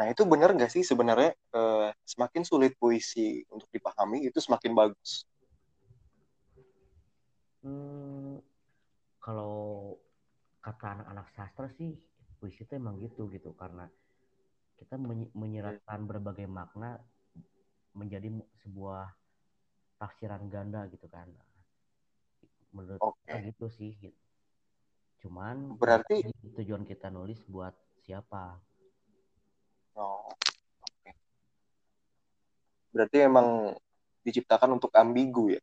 Nah 0.00 0.06
itu 0.08 0.22
benar 0.24 0.50
nggak 0.56 0.72
sih 0.72 0.82
sebenarnya 0.82 1.36
eh, 1.36 1.88
semakin 2.08 2.42
sulit 2.42 2.72
puisi 2.80 3.44
untuk 3.52 3.68
dipahami 3.68 4.24
itu 4.24 4.40
semakin 4.40 4.72
bagus. 4.72 5.28
Hmm, 7.62 8.42
kalau 9.22 9.94
kata 10.64 10.98
anak-anak 10.98 11.26
sastra 11.34 11.68
sih 11.78 11.94
puisi 12.42 12.66
itu 12.66 12.74
emang 12.74 12.98
gitu 12.98 13.30
gitu 13.30 13.54
karena 13.54 13.86
kita 14.82 14.98
menyeratkan 15.38 16.02
berbagai 16.10 16.50
makna 16.50 16.98
menjadi 17.94 18.34
sebuah 18.66 19.14
tafsiran 20.02 20.50
ganda 20.50 20.90
gitu 20.90 21.06
kan 21.06 21.30
menurut 22.72 23.00
okay. 23.00 23.52
gitu 23.52 23.68
sih 23.68 23.92
gitu. 24.00 24.16
cuman 25.22 25.78
berarti 25.78 26.26
tujuan 26.58 26.82
kita 26.82 27.12
nulis 27.12 27.44
buat 27.46 27.76
siapa 28.02 28.58
oh 29.94 30.26
okay. 30.82 31.14
berarti 32.90 33.16
emang 33.22 33.76
diciptakan 34.24 34.80
untuk 34.80 34.90
ambigu 34.96 35.54
ya 35.54 35.62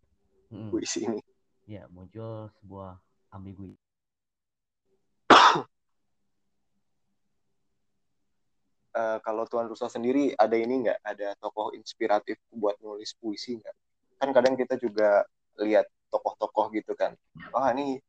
hmm. 0.53 0.69
puisi 0.71 1.09
ini 1.09 1.19
ya 1.65 1.89
muncul 1.89 2.47
sebuah 2.61 2.95
ambigu 3.35 3.73
uh, 5.33 5.65
kalau 9.25 9.43
Tuan 9.49 9.67
Rusa 9.67 9.89
sendiri 9.89 10.31
ada 10.37 10.55
ini 10.55 10.87
nggak 10.87 10.99
ada 11.03 11.35
tokoh 11.37 11.75
inspiratif 11.75 12.39
buat 12.53 12.79
nulis 12.79 13.11
puisi 13.17 13.57
nggak 13.59 13.75
kan 14.19 14.35
kadang 14.35 14.59
kita 14.59 14.75
juga 14.75 15.23
lihat 15.59 15.87
tokoh-tokoh 16.09 16.73
gitu 16.75 16.93
kan. 16.97 17.15
Wah 17.53 17.71
ini 17.73 18.01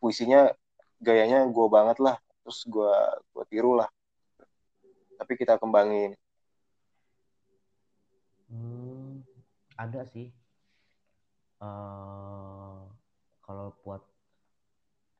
puisinya 0.00 0.52
gayanya 1.00 1.44
gue 1.48 1.66
banget 1.72 1.98
lah. 2.00 2.16
Terus 2.44 2.62
gue 2.68 2.94
gue 3.34 3.44
tiru 3.50 3.76
lah. 3.76 3.88
Tapi 5.16 5.32
kita 5.34 5.56
kembangin. 5.56 6.14
Hmm, 8.52 9.26
ada 9.74 10.06
sih. 10.06 10.30
Uh, 11.56 12.84
kalau 13.40 13.72
buat 13.80 14.04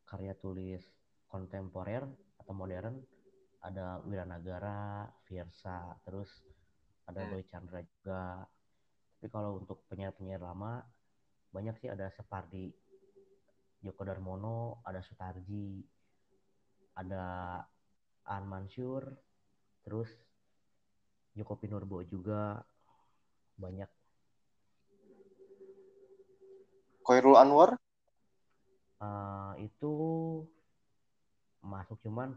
karya 0.05 0.37
tulis 0.37 0.85
kontemporer 1.27 2.05
atau 2.39 2.53
modern 2.53 3.01
ada 3.65 3.99
Wiranagara, 4.07 5.11
Fiersa, 5.27 5.99
terus 6.07 6.31
ada 7.11 7.27
hmm. 7.27 7.31
Boy 7.35 7.43
Chandra 7.51 7.81
juga. 7.83 8.47
Tapi 9.17 9.27
kalau 9.33 9.59
untuk 9.59 9.83
penyair-penyair 9.91 10.39
lama 10.39 10.87
banyak 11.57 11.81
sih 11.81 11.89
ada 11.89 12.13
Separdi 12.13 12.69
Joko 13.81 14.05
Darmono, 14.05 14.85
ada 14.85 15.01
Sutarji, 15.01 15.81
ada 17.01 17.25
An 18.29 18.45
Mansur, 18.45 19.09
terus 19.81 20.13
Joko 21.33 21.57
Pinurbo 21.57 22.05
juga 22.05 22.61
banyak. 23.57 23.89
Khairul 27.07 27.39
Anwar? 27.39 27.79
uh, 29.01 29.53
itu 29.61 29.93
masuk 31.67 31.99
cuman 32.05 32.33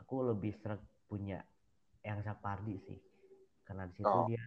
aku 0.00 0.24
lebih 0.24 0.56
sering 0.58 0.80
punya 1.06 1.44
yang 2.00 2.20
Sapardi 2.24 2.80
sih 2.84 2.98
karena 3.64 3.88
di 3.88 3.94
situ 3.96 4.08
oh. 4.08 4.26
dia 4.28 4.40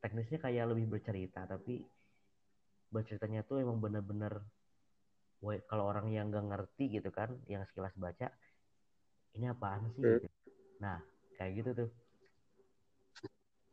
teknisnya 0.00 0.38
kayak 0.40 0.64
lebih 0.72 0.86
bercerita 0.96 1.44
tapi 1.48 1.84
berceritanya 2.96 3.44
tuh 3.44 3.60
emang 3.60 3.76
bener-bener 3.76 4.40
kalau 5.68 5.84
orang 5.84 6.08
yang 6.08 6.32
gak 6.32 6.48
ngerti 6.48 6.96
gitu 6.96 7.12
kan 7.12 7.36
yang 7.44 7.60
sekilas 7.68 7.92
baca 8.00 8.32
ini 9.36 9.52
apaan 9.52 9.92
sih? 9.92 10.00
Gitu. 10.00 10.28
nah 10.80 11.04
kayak 11.36 11.52
gitu 11.60 11.70
tuh. 11.76 11.90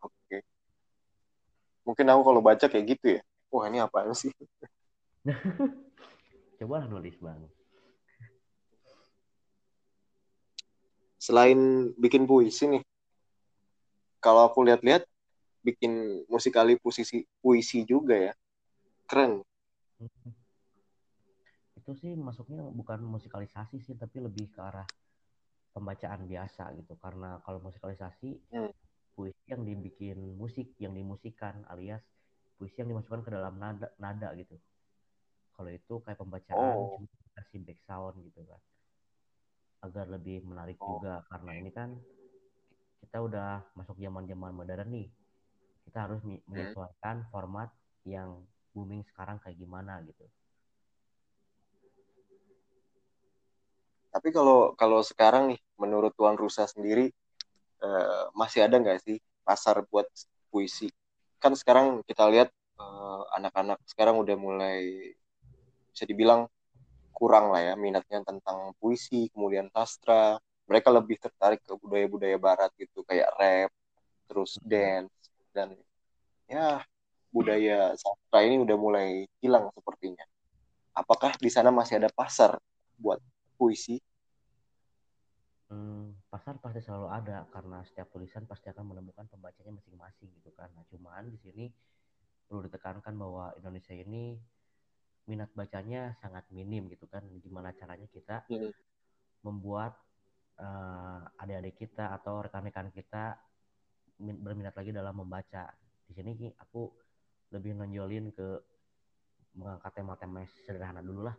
Oke. 0.03 0.44
Mungkin 1.88 2.06
aku 2.12 2.22
kalau 2.27 2.42
baca 2.44 2.65
kayak 2.68 2.86
gitu 2.96 3.08
ya. 3.15 3.22
Wah 3.48 3.72
ini 3.72 3.80
apaan 3.80 4.12
sih? 4.12 4.27
Cobalah 6.60 6.92
nulis 6.92 7.15
bang. 7.24 7.48
Selain 11.15 11.96
bikin 11.96 12.27
puisi 12.27 12.68
nih 12.68 12.84
kalau 14.24 14.48
aku 14.48 14.63
lihat-lihat 14.63 15.03
bikin 15.63 16.24
musikali 16.32 16.80
puisi 16.80 17.24
puisi 17.44 17.84
juga 17.84 18.32
ya 18.32 18.34
keren 19.07 19.43
itu 21.83 21.91
sih 22.00 22.15
masuknya 22.15 22.63
bukan 22.72 23.03
musikalisasi 23.03 23.83
sih 23.83 23.95
tapi 24.00 24.24
lebih 24.24 24.48
ke 24.55 24.60
arah 24.63 24.88
pembacaan 25.75 26.24
biasa 26.29 26.72
gitu 26.79 26.95
karena 27.01 27.41
kalau 27.43 27.60
musikalisasi 27.60 28.39
hmm. 28.53 28.72
puisi 29.17 29.45
yang 29.51 29.67
dibikin 29.67 30.38
musik 30.39 30.72
yang 30.79 30.95
dimusikan 30.95 31.65
alias 31.67 32.00
puisi 32.55 32.79
yang 32.79 32.93
dimasukkan 32.93 33.25
ke 33.25 33.31
dalam 33.33 33.60
nada 33.60 33.91
nada 34.00 34.31
gitu 34.38 34.55
kalau 35.53 35.69
itu 35.69 35.93
kayak 36.05 36.17
pembacaan 36.22 36.55
oh. 36.55 37.01
cuma 37.01 37.10
kasih 37.36 37.60
back 37.65 37.79
sound 37.83 38.15
gitu 38.22 38.41
kan 38.48 38.62
agar 39.83 40.05
lebih 40.07 40.45
menarik 40.48 40.79
oh. 40.79 40.98
juga 40.98 41.25
karena 41.27 41.51
ini 41.60 41.72
kan 41.74 41.89
kita 43.03 43.17
udah 43.19 43.60
masuk 43.75 44.00
zaman 44.00 44.24
zaman 44.24 44.55
modern 44.55 44.88
nih 44.88 45.12
kita 45.83 46.07
harus 46.07 46.24
hmm. 46.24 46.39
menyesuaikan 46.48 47.27
format 47.27 47.67
yang 48.07 48.39
booming 48.74 49.06
sekarang 49.06 49.38
kayak 49.39 49.56
gimana 49.56 50.01
gitu. 50.03 50.25
Tapi 54.13 54.30
kalau 54.30 54.77
kalau 54.77 55.01
sekarang 55.01 55.53
nih 55.53 55.60
menurut 55.82 56.13
Tuan 56.13 56.38
Rusa 56.38 56.70
sendiri 56.70 57.10
uh, 57.82 58.30
masih 58.38 58.65
ada 58.65 58.77
nggak 58.77 59.01
sih 59.01 59.18
pasar 59.42 59.82
buat 59.89 60.06
puisi? 60.53 60.89
Kan 61.42 61.58
sekarang 61.58 62.06
kita 62.08 62.30
lihat 62.32 62.50
eh, 62.80 63.24
anak-anak 63.36 63.75
uh, 63.82 63.88
sekarang 63.89 64.15
udah 64.15 64.38
mulai 64.39 65.12
bisa 65.92 66.08
dibilang 66.08 66.48
kurang 67.12 67.51
lah 67.51 67.60
ya 67.60 67.74
minatnya 67.75 68.24
tentang 68.24 68.72
puisi 68.80 69.27
kemudian 69.34 69.68
sastra. 69.74 70.39
Mereka 70.63 70.88
lebih 70.94 71.20
tertarik 71.20 71.60
ke 71.68 71.75
budaya-budaya 71.75 72.39
barat 72.39 72.72
gitu 72.80 73.03
kayak 73.03 73.27
rap 73.36 73.72
terus 74.32 74.56
dance 74.63 75.12
dan 75.51 75.75
ya 76.48 76.80
budaya 77.33 77.97
sastra 77.97 78.45
ini 78.45 78.61
udah 78.61 78.77
mulai 78.77 79.25
hilang 79.41 79.73
sepertinya 79.73 80.23
apakah 80.93 81.33
di 81.41 81.49
sana 81.49 81.73
masih 81.73 81.97
ada 81.97 82.13
pasar 82.13 82.61
buat 83.01 83.17
puisi 83.57 83.97
Hmm, 85.73 86.13
pasar 86.29 86.61
pasti 86.61 86.85
selalu 86.85 87.09
ada 87.09 87.49
karena 87.49 87.81
setiap 87.81 88.05
tulisan 88.13 88.45
pasti 88.45 88.69
akan 88.69 88.93
menemukan 88.93 89.25
pembacanya 89.25 89.73
masing-masing 89.73 90.29
gitu 90.37 90.53
kan. 90.53 90.69
Nah, 90.77 90.85
cuman 90.93 91.33
di 91.33 91.39
sini 91.41 91.65
perlu 92.45 92.69
ditekankan 92.69 93.17
bahwa 93.17 93.57
Indonesia 93.57 93.97
ini 93.97 94.37
minat 95.25 95.49
bacanya 95.57 96.13
sangat 96.21 96.45
minim 96.53 96.85
gitu 96.93 97.09
kan. 97.09 97.25
Gimana 97.41 97.73
caranya 97.73 98.05
kita 98.05 98.45
hmm. 98.53 98.69
membuat 99.49 99.97
uh, 100.61 101.25
adik-adik 101.41 101.89
kita 101.89 102.13
atau 102.21 102.45
rekan-rekan 102.45 102.93
kita 102.93 103.41
berminat 104.21 104.77
lagi 104.77 104.93
dalam 104.93 105.25
membaca. 105.25 105.73
Di 106.05 106.13
sini 106.13 106.53
aku 106.53 106.85
lebih 107.53 107.77
nonjolin 107.77 108.33
ke 108.33 108.48
mengangkat 109.53 109.93
tema-tema 110.01 110.41
sederhana 110.65 111.05
dulu 111.05 111.29
lah 111.29 111.38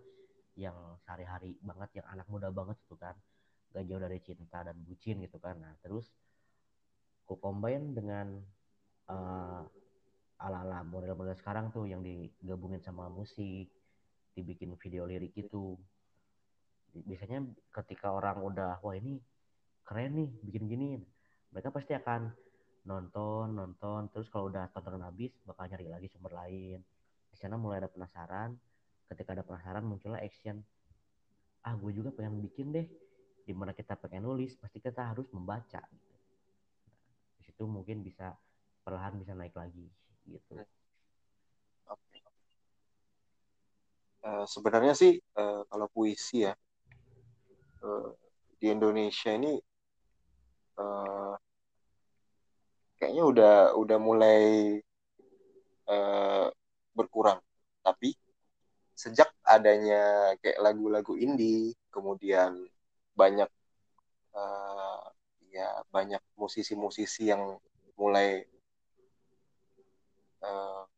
yang 0.54 0.75
sehari-hari 1.02 1.59
banget 1.59 1.99
yang 1.99 2.06
anak 2.14 2.26
muda 2.30 2.49
banget 2.54 2.78
itu 2.87 2.94
kan. 2.94 3.18
Gak 3.75 3.90
jauh 3.90 3.99
dari 3.99 4.23
cinta 4.23 4.62
dan 4.62 4.78
bucin 4.87 5.18
gitu 5.26 5.42
kan. 5.42 5.59
Nah 5.59 5.75
terus 5.83 6.06
ku 7.26 7.35
combine 7.42 7.90
dengan 7.90 8.38
uh, 9.11 9.66
ala-ala 10.38 10.85
model-model 10.87 11.35
sekarang 11.35 11.73
tuh 11.73 11.88
yang 11.88 12.04
digabungin 12.04 12.78
sama 12.85 13.09
musik 13.09 13.73
dibikin 14.35 14.75
video 14.76 15.06
lirik 15.09 15.33
itu 15.38 15.79
biasanya 16.94 17.42
ketika 17.83 18.14
orang 18.14 18.38
udah 18.42 18.79
wah 18.83 18.94
ini 18.94 19.18
keren 19.87 20.14
nih 20.14 20.31
bikin 20.46 20.64
gini 20.70 20.88
mereka 21.50 21.70
pasti 21.70 21.94
akan 21.94 22.31
nonton 22.85 23.53
nonton. 23.53 24.09
Terus 24.12 24.29
kalau 24.29 24.49
udah 24.53 24.68
tonton 24.73 25.03
habis 25.03 25.33
bakal 25.44 25.68
nyari 25.68 25.88
lagi 25.88 26.07
sumber 26.12 26.33
lain. 26.37 26.81
Di 27.33 27.37
sana 27.37 27.59
mulai 27.59 27.83
ada 27.85 27.90
penasaran. 27.90 28.55
Ketika 29.11 29.37
ada 29.37 29.44
penasaran 29.44 29.85
muncullah 29.85 30.20
action. 30.20 30.61
Ah 31.64 31.75
gue 31.77 31.92
juga 31.92 32.12
pengen 32.12 32.40
bikin 32.44 32.73
deh. 32.73 32.87
Di 33.44 33.53
mana 33.53 33.77
kita 33.77 33.97
pengen 33.97 34.25
nulis 34.25 34.57
pasti 34.57 34.81
kita 34.81 35.12
harus 35.12 35.29
membaca. 35.33 35.81
Gitu. 35.81 36.14
Di 37.40 37.42
situ 37.49 37.64
mungkin 37.64 38.01
bisa 38.05 38.33
perlahan 38.85 39.16
bisa 39.16 39.33
naik 39.33 39.57
lagi 39.57 39.88
gitu. 40.29 40.61
Uh, 44.25 44.49
sebenarnya 44.49 44.97
sih 44.97 45.20
uh, 45.37 45.68
kalau 45.68 45.85
puisi 45.92 46.49
ya 46.49 46.57
uh, 47.85 48.09
di 48.57 48.73
Indonesia 48.73 49.37
ini 49.37 49.53
uh, 50.81 51.37
kayaknya 53.05 53.25
udah 53.29 53.55
udah 53.77 53.99
mulai 54.01 54.40
uh, 55.93 56.49
berkurang. 56.97 57.37
Tapi 57.85 58.17
sejak 58.97 59.29
adanya 59.45 60.33
kayak 60.40 60.57
lagu-lagu 60.64 61.12
indie, 61.21 61.77
kemudian 61.93 62.64
banyak 63.12 63.53
uh, 64.33 65.05
ya 65.53 65.85
banyak 65.93 66.25
musisi-musisi 66.40 67.29
yang 67.29 67.61
mulai 68.01 68.49
uh, 70.40 70.88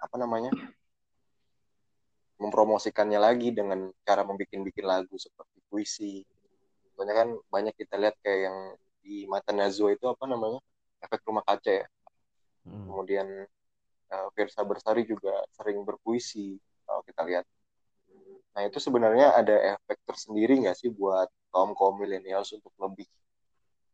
apa 0.00 0.16
namanya 0.16 0.48
mempromosikannya 2.40 3.20
lagi 3.20 3.52
dengan 3.52 3.92
cara 4.00 4.24
membuat-bikin 4.24 4.88
lagu 4.88 5.20
seperti 5.20 5.60
puisi. 5.68 6.24
Soalnya 6.96 7.14
kan 7.20 7.28
banyak 7.52 7.76
kita 7.76 8.00
lihat 8.00 8.16
kayak 8.24 8.40
yang 8.48 8.58
di 9.04 9.28
Mata 9.28 9.52
Nazwa 9.52 9.92
itu 9.92 10.08
apa 10.08 10.24
namanya 10.24 10.64
efek 11.04 11.20
rumah 11.28 11.44
kaca 11.44 11.84
ya. 11.84 11.86
Hmm. 12.64 12.88
Kemudian 12.88 13.26
uh, 14.10 14.28
Versa 14.32 14.64
Bersari 14.64 15.04
juga 15.04 15.44
sering 15.52 15.84
berpuisi 15.84 16.56
kalau 16.84 17.04
kita 17.04 17.22
lihat. 17.28 17.44
Nah 18.54 18.62
itu 18.64 18.78
sebenarnya 18.78 19.34
ada 19.34 19.76
efek 19.76 19.98
tersendiri 20.06 20.54
nggak 20.62 20.78
sih 20.78 20.88
buat 20.88 21.26
kaum 21.50 21.74
kaum 21.74 21.98
milenials 21.98 22.54
untuk 22.54 22.70
lebih 22.78 23.06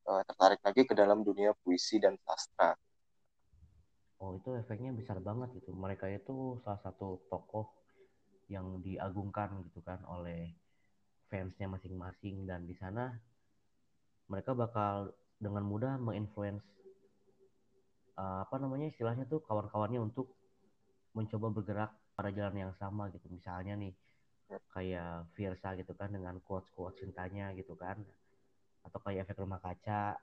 uh, 0.05 0.23
tertarik 0.29 0.61
lagi 0.61 0.83
ke 0.85 0.93
dalam 0.93 1.25
dunia 1.25 1.57
puisi 1.65 1.97
dan 1.97 2.15
sastra. 2.23 2.77
Oh 4.21 4.37
itu 4.37 4.53
efeknya 4.53 4.93
besar 4.93 5.17
banget 5.19 5.49
gitu. 5.57 5.73
Mereka 5.73 6.13
itu 6.13 6.61
salah 6.61 6.81
satu 6.85 7.25
tokoh 7.33 7.73
yang 8.53 8.83
diagungkan 8.85 9.65
gitu 9.71 9.81
kan 9.81 10.03
oleh 10.11 10.53
fansnya 11.31 11.71
masing-masing 11.71 12.45
dan 12.45 12.67
di 12.67 12.75
sana 12.75 13.15
mereka 14.27 14.53
bakal 14.53 15.15
dengan 15.39 15.63
mudah 15.63 15.95
menginfluence 16.03 16.67
uh, 18.21 18.45
apa 18.45 18.61
namanya 18.61 18.93
istilahnya 18.93 19.25
tuh 19.25 19.41
kawan-kawannya 19.41 20.05
untuk 20.05 20.37
mencoba 21.17 21.49
bergerak 21.49 21.91
pada 22.13 22.29
jalan 22.29 22.69
yang 22.69 22.73
sama 22.77 23.09
gitu. 23.09 23.25
Misalnya 23.33 23.81
nih 23.81 23.97
kayak 24.75 25.31
Virsa 25.39 25.79
gitu 25.79 25.95
kan 25.95 26.11
dengan 26.11 26.37
quotes-quotes 26.43 26.99
cintanya 27.01 27.55
gitu 27.55 27.79
kan 27.79 27.97
atau 28.83 28.99
kayak 28.99 29.29
efek 29.29 29.39
rumah 29.39 29.63
kaca 29.63 30.19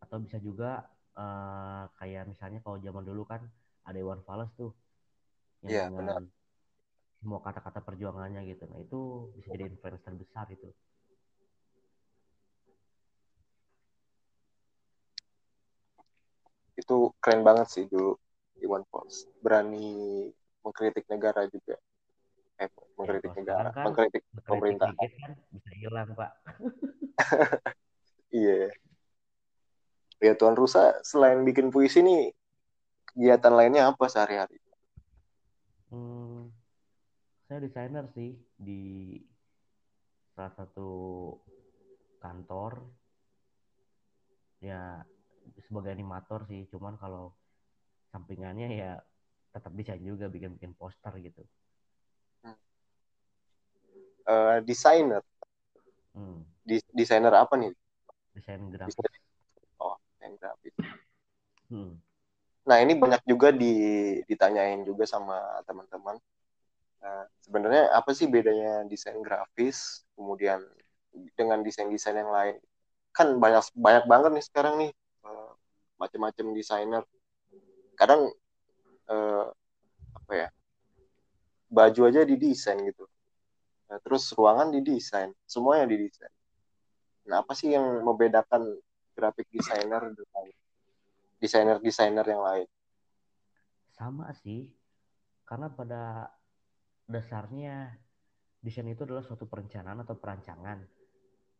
atau 0.00 0.16
bisa 0.22 0.40
juga 0.40 0.88
uh, 1.18 1.84
kayak 2.00 2.30
misalnya 2.30 2.64
kalau 2.64 2.80
zaman 2.80 3.04
dulu 3.04 3.28
kan 3.28 3.42
ada 3.84 3.98
Iwan 3.98 4.24
Fals 4.24 4.48
tuh 4.56 4.72
yang 5.64 5.72
ya, 5.72 5.84
dengan 5.92 6.04
benar. 6.04 6.22
semua 7.20 7.38
kata-kata 7.42 7.80
perjuangannya 7.84 8.40
gitu 8.48 8.64
nah 8.70 8.78
itu 8.80 9.00
bisa 9.36 9.52
jadi 9.52 9.68
influencer 9.68 10.14
besar 10.16 10.46
itu 10.52 10.68
itu 16.86 17.10
keren 17.18 17.42
banget 17.42 17.66
sih 17.66 17.84
dulu 17.90 18.14
Iwan 18.62 18.86
Fals 18.86 19.26
berani 19.42 20.30
mengkritik 20.62 21.02
negara 21.10 21.50
juga. 21.50 21.74
Eh 22.62 22.70
mengkritik 22.94 23.34
ya, 23.34 23.38
negara 23.42 23.68
kan, 23.74 23.84
mengkritik 23.90 24.22
pemerintah. 24.46 24.94
kan 24.94 25.34
bisa 25.50 25.70
hilang 25.74 26.14
pak. 26.14 26.30
Iya. 28.34 28.74
Ya 30.20 30.32
Tuan 30.34 30.58
Rusa 30.58 30.98
selain 31.06 31.40
bikin 31.46 31.70
puisi 31.70 32.02
nih 32.02 32.34
kegiatan 33.14 33.54
lainnya 33.54 33.88
apa 33.88 34.10
sehari-hari? 34.10 34.58
Hmm, 35.88 36.50
saya 37.46 37.62
desainer 37.62 38.04
sih 38.12 38.34
di 38.58 39.16
salah 40.34 40.52
satu 40.58 40.90
kantor. 42.18 42.82
Ya 44.60 45.06
sebagai 45.66 45.90
animator 45.94 46.46
sih 46.50 46.66
cuman 46.70 46.98
kalau 46.98 47.34
sampingannya 48.10 48.68
ya 48.72 48.92
tetap 49.52 49.72
desain 49.72 50.02
juga 50.02 50.28
bikin-bikin 50.28 50.76
poster 50.76 51.12
gitu 51.20 51.42
uh, 54.26 54.58
desainer. 54.62 55.22
Hmm. 56.16 56.42
desainer 56.66 57.30
apa 57.30 57.54
nih? 57.54 57.72
Desain 58.34 58.60
grafis. 58.72 58.96
Oh, 59.78 59.94
desain 60.16 60.34
grafis. 60.36 60.74
Hmm. 61.70 62.00
Nah 62.66 62.82
ini 62.82 62.98
banyak 62.98 63.22
juga 63.22 63.54
di, 63.54 63.72
ditanyain 64.26 64.82
juga 64.82 65.06
sama 65.06 65.38
teman-teman. 65.64 66.18
Uh, 67.04 67.24
sebenarnya 67.44 67.92
apa 67.94 68.10
sih 68.16 68.26
bedanya 68.26 68.82
desain 68.88 69.20
grafis 69.22 70.02
kemudian 70.18 70.58
dengan 71.38 71.62
desain-desain 71.62 72.18
yang 72.18 72.32
lain? 72.32 72.56
kan 73.16 73.32
banyak 73.40 73.64
banyak 73.72 74.04
banget 74.04 74.30
nih 74.36 74.44
sekarang 74.44 74.74
nih 74.76 74.92
macam-macam 75.96 76.46
desainer. 76.52 77.02
Kadang 77.96 78.28
uh, 79.08 79.46
apa 80.16 80.32
ya 80.32 80.48
baju 81.66 82.00
aja 82.08 82.22
didesain 82.22 82.78
gitu. 82.84 83.04
Nah, 83.86 83.98
terus 84.02 84.30
ruangan 84.34 84.74
didesain 84.74 85.30
semuanya 85.46 85.86
didesain. 85.90 86.32
Nah 87.26 87.42
apa 87.42 87.52
sih 87.58 87.74
yang 87.74 88.02
membedakan 88.06 88.78
graphic 89.14 89.50
designer 89.50 90.14
dengan 90.14 90.44
desainer-desainer 91.42 92.26
yang 92.26 92.42
lain? 92.42 92.68
Sama 93.94 94.30
sih 94.42 94.70
karena 95.46 95.70
pada 95.70 96.30
dasarnya 97.06 97.94
desain 98.62 98.86
itu 98.90 99.06
adalah 99.06 99.22
suatu 99.22 99.46
perencanaan 99.46 100.02
atau 100.02 100.18
perancangan 100.18 100.82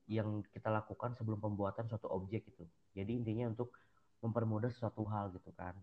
yang 0.06 0.42
kita 0.54 0.70
lakukan 0.70 1.14
sebelum 1.18 1.38
pembuatan 1.42 1.86
suatu 1.90 2.10
objek 2.10 2.46
itu. 2.46 2.66
Jadi 2.94 3.22
intinya 3.22 3.50
untuk 3.50 3.74
mempermudah 4.20 4.72
suatu 4.72 5.04
hal 5.08 5.32
gitu 5.34 5.50
kan. 5.56 5.74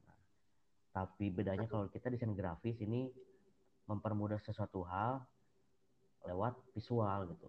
Tapi 0.93 1.33
bedanya 1.33 1.65
kalau 1.65 1.89
kita 1.89 2.13
desain 2.13 2.33
grafis 2.37 2.77
ini 2.81 3.09
mempermudah 3.89 4.37
sesuatu 4.41 4.85
hal 4.85 5.21
lewat 6.23 6.55
visual 6.77 7.29
gitu. 7.33 7.47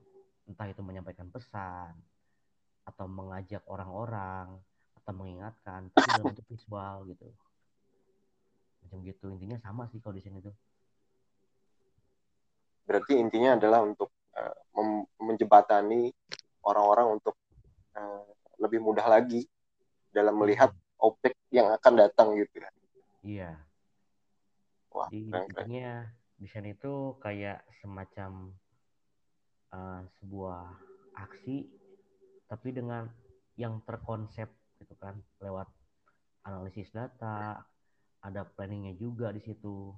Entah 0.49 0.69
itu 0.69 0.81
menyampaikan 0.81 1.29
pesan 1.29 1.95
atau 2.85 3.07
mengajak 3.09 3.65
orang-orang 3.69 4.61
atau 5.01 5.13
mengingatkan 5.17 5.89
tapi 5.93 6.09
dalam 6.09 6.25
bentuk 6.33 6.47
visual 6.49 7.05
gitu. 7.09 7.29
Macam 8.85 8.99
gitu 9.05 9.27
intinya 9.33 9.57
sama 9.61 9.89
sih 9.89 10.01
kalau 10.01 10.17
desain 10.17 10.37
itu. 10.37 10.53
Berarti 12.85 13.17
intinya 13.17 13.57
adalah 13.57 13.81
untuk 13.81 14.13
uh, 14.37 14.57
menjebatani 15.21 16.13
orang-orang 16.65 17.17
untuk 17.21 17.37
uh, 17.97 18.29
lebih 18.61 18.81
mudah 18.85 19.09
lagi 19.09 19.49
dalam 20.15 20.39
melihat 20.39 20.71
objek 21.03 21.35
yang 21.51 21.75
akan 21.75 21.93
datang 21.99 22.39
gitu 22.39 22.63
ya. 22.63 22.71
Iya. 23.27 23.51
Wah, 24.95 25.11
Jadi 25.11 25.27
intinya 25.27 26.07
desain 26.39 26.71
itu 26.71 27.19
kayak 27.19 27.67
semacam 27.83 28.55
uh, 29.75 30.07
sebuah 30.23 30.71
aksi 31.19 31.67
tapi 32.47 32.71
dengan 32.71 33.11
yang 33.59 33.83
terkonsep 33.83 34.47
gitu 34.79 34.95
kan 34.99 35.19
lewat 35.43 35.67
analisis 36.45 36.93
data, 36.93 37.65
ada 38.21 38.43
planningnya 38.45 38.95
juga 38.95 39.33
di 39.33 39.41
situ. 39.43 39.91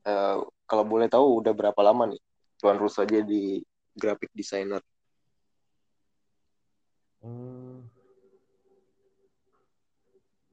Uh, 0.00 0.42
kalau 0.64 0.84
boleh 0.84 1.06
tahu 1.12 1.44
udah 1.44 1.52
berapa 1.52 1.80
lama 1.84 2.08
nih 2.08 2.20
Tuan 2.56 2.80
Rus 2.80 2.96
aja 2.96 3.20
di 3.20 3.60
graphic 4.00 4.32
designer? 4.32 4.80
Hmm, 7.20 7.84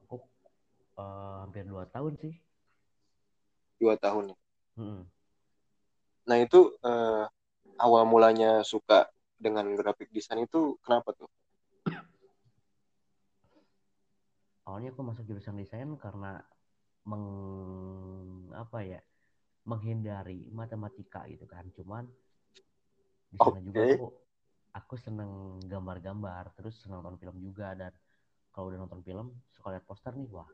aku 0.04 0.20
uh, 1.00 1.48
hampir 1.48 1.64
dua 1.64 1.88
tahun 1.88 2.20
sih. 2.20 2.36
Dua 3.80 3.96
tahun 3.96 4.36
ya. 4.36 4.38
Hmm. 4.76 5.08
Nah 6.28 6.38
itu 6.44 6.76
uh, 6.84 7.24
awal 7.80 8.04
mulanya 8.04 8.68
suka 8.68 9.08
dengan 9.40 9.72
graphic 9.80 10.12
design 10.12 10.44
itu 10.44 10.76
kenapa 10.84 11.16
tuh? 11.16 11.32
Awalnya 14.68 14.92
aku 14.92 15.02
masuk 15.08 15.24
jurusan 15.24 15.56
desain 15.56 15.88
karena 15.96 16.44
meng 17.08 17.24
apa 18.52 18.84
ya 18.84 19.00
menghindari 19.64 20.44
matematika 20.52 21.24
gitu 21.32 21.48
kan 21.48 21.64
cuman 21.72 22.04
di 23.28 23.38
sana 23.38 23.60
okay. 23.60 23.66
juga 23.66 23.80
aku 23.84 24.08
aku 24.78 24.94
seneng 25.02 25.32
gambar-gambar 25.66 26.54
terus 26.56 26.78
seneng 26.80 27.02
nonton 27.02 27.18
film 27.20 27.36
juga 27.42 27.74
dan 27.74 27.92
kalau 28.54 28.72
udah 28.72 28.80
nonton 28.86 29.02
film 29.04 29.34
suka 29.54 29.74
lihat 29.74 29.86
poster 29.86 30.13
nih 30.13 30.30
wah 30.32 30.48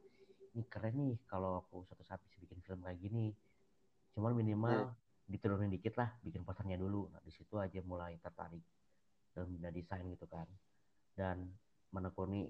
ini 0.53 0.63
keren 0.69 0.95
nih 0.95 1.17
kalau 1.27 1.65
aku 1.65 1.83
suatu 1.85 2.03
saat 2.05 2.21
bisa 2.25 2.37
bikin 2.41 2.59
film 2.63 2.79
kayak 2.81 2.99
gini 3.01 3.33
cuman 4.13 4.33
minimal 4.37 4.89
hmm. 4.89 4.93
diturunin 5.29 5.71
dikit 5.71 5.97
lah 5.97 6.13
bikin 6.21 6.41
posternya 6.45 6.77
dulu 6.77 7.09
nah 7.09 7.21
di 7.21 7.31
situ 7.33 7.57
aja 7.57 7.79
mulai 7.85 8.17
tertarik 8.21 8.63
dalam 9.33 9.49
dunia 9.49 9.73
desain 9.73 10.05
gitu 10.09 10.29
kan 10.29 10.45
dan 11.17 11.49
menekuni 11.93 12.49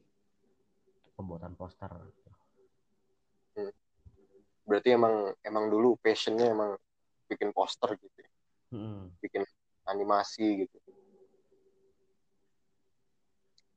pembuatan 1.16 1.56
poster 1.56 1.92
hmm 3.56 3.84
berarti 4.64 4.96
emang 4.96 5.36
emang 5.44 5.68
dulu 5.68 6.00
passionnya 6.00 6.52
emang 6.52 6.80
bikin 7.28 7.52
poster 7.52 7.96
gitu 8.00 8.18
ya. 8.18 8.32
hmm. 8.76 9.12
bikin 9.20 9.44
animasi 9.88 10.66
gitu. 10.66 10.78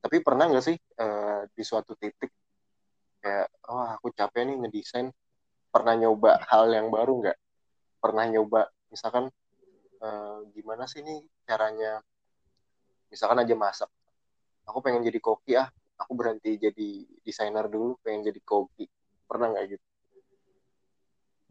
Tapi 0.06 0.22
pernah 0.22 0.46
nggak 0.46 0.64
sih 0.64 0.76
uh, 1.02 1.50
di 1.50 1.62
suatu 1.66 1.98
titik 1.98 2.30
kayak 3.18 3.50
oh 3.66 3.98
aku 3.98 4.14
capek 4.14 4.46
nih 4.46 4.56
ngedesain. 4.62 5.10
Pernah 5.74 5.94
nyoba 5.98 6.40
hal 6.46 6.70
yang 6.70 6.88
baru 6.88 7.26
nggak? 7.26 7.38
Pernah 7.98 8.24
nyoba 8.30 8.70
misalkan 8.88 9.28
uh, 9.98 10.38
gimana 10.54 10.86
sih 10.86 11.02
nih 11.02 11.26
caranya? 11.42 11.98
Misalkan 13.10 13.42
aja 13.42 13.54
masak. 13.58 13.90
Aku 14.66 14.78
pengen 14.78 15.02
jadi 15.02 15.18
koki 15.18 15.58
ah 15.58 15.70
aku 15.96 16.12
berhenti 16.12 16.60
jadi 16.60 16.88
desainer 17.24 17.66
dulu 17.66 17.98
pengen 18.04 18.30
jadi 18.30 18.40
koki. 18.46 18.86
Pernah 19.26 19.52
nggak 19.52 19.64
gitu? 19.74 19.86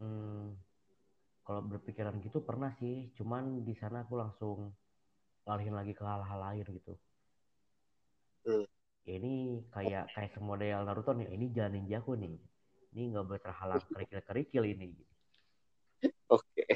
Hmm, 0.00 0.52
kalau 1.46 1.62
berpikiran 1.62 2.18
gitu 2.26 2.42
pernah 2.42 2.74
sih, 2.82 3.14
cuman 3.14 3.62
di 3.62 3.70
sana 3.78 4.02
aku 4.02 4.18
langsung 4.18 4.74
ngalihin 5.46 5.78
lagi 5.78 5.94
ke 5.94 6.02
hal-hal 6.02 6.38
lain 6.42 6.66
gitu. 6.74 6.94
Hmm. 8.46 8.66
ini 9.06 9.62
kayak 9.70 10.10
kayak 10.10 10.34
semodel 10.34 10.82
Naruto 10.82 11.14
nih, 11.14 11.30
ini 11.30 11.54
jalan 11.54 11.78
ninjaku 11.78 12.18
nih. 12.18 12.34
Ini 12.90 13.14
nggak 13.14 13.24
boleh 13.30 13.42
terhalang 13.42 13.82
kerikil-kerikil 13.94 14.66
ini. 14.66 14.90
Oke. 16.26 16.42
Okay. 16.50 16.74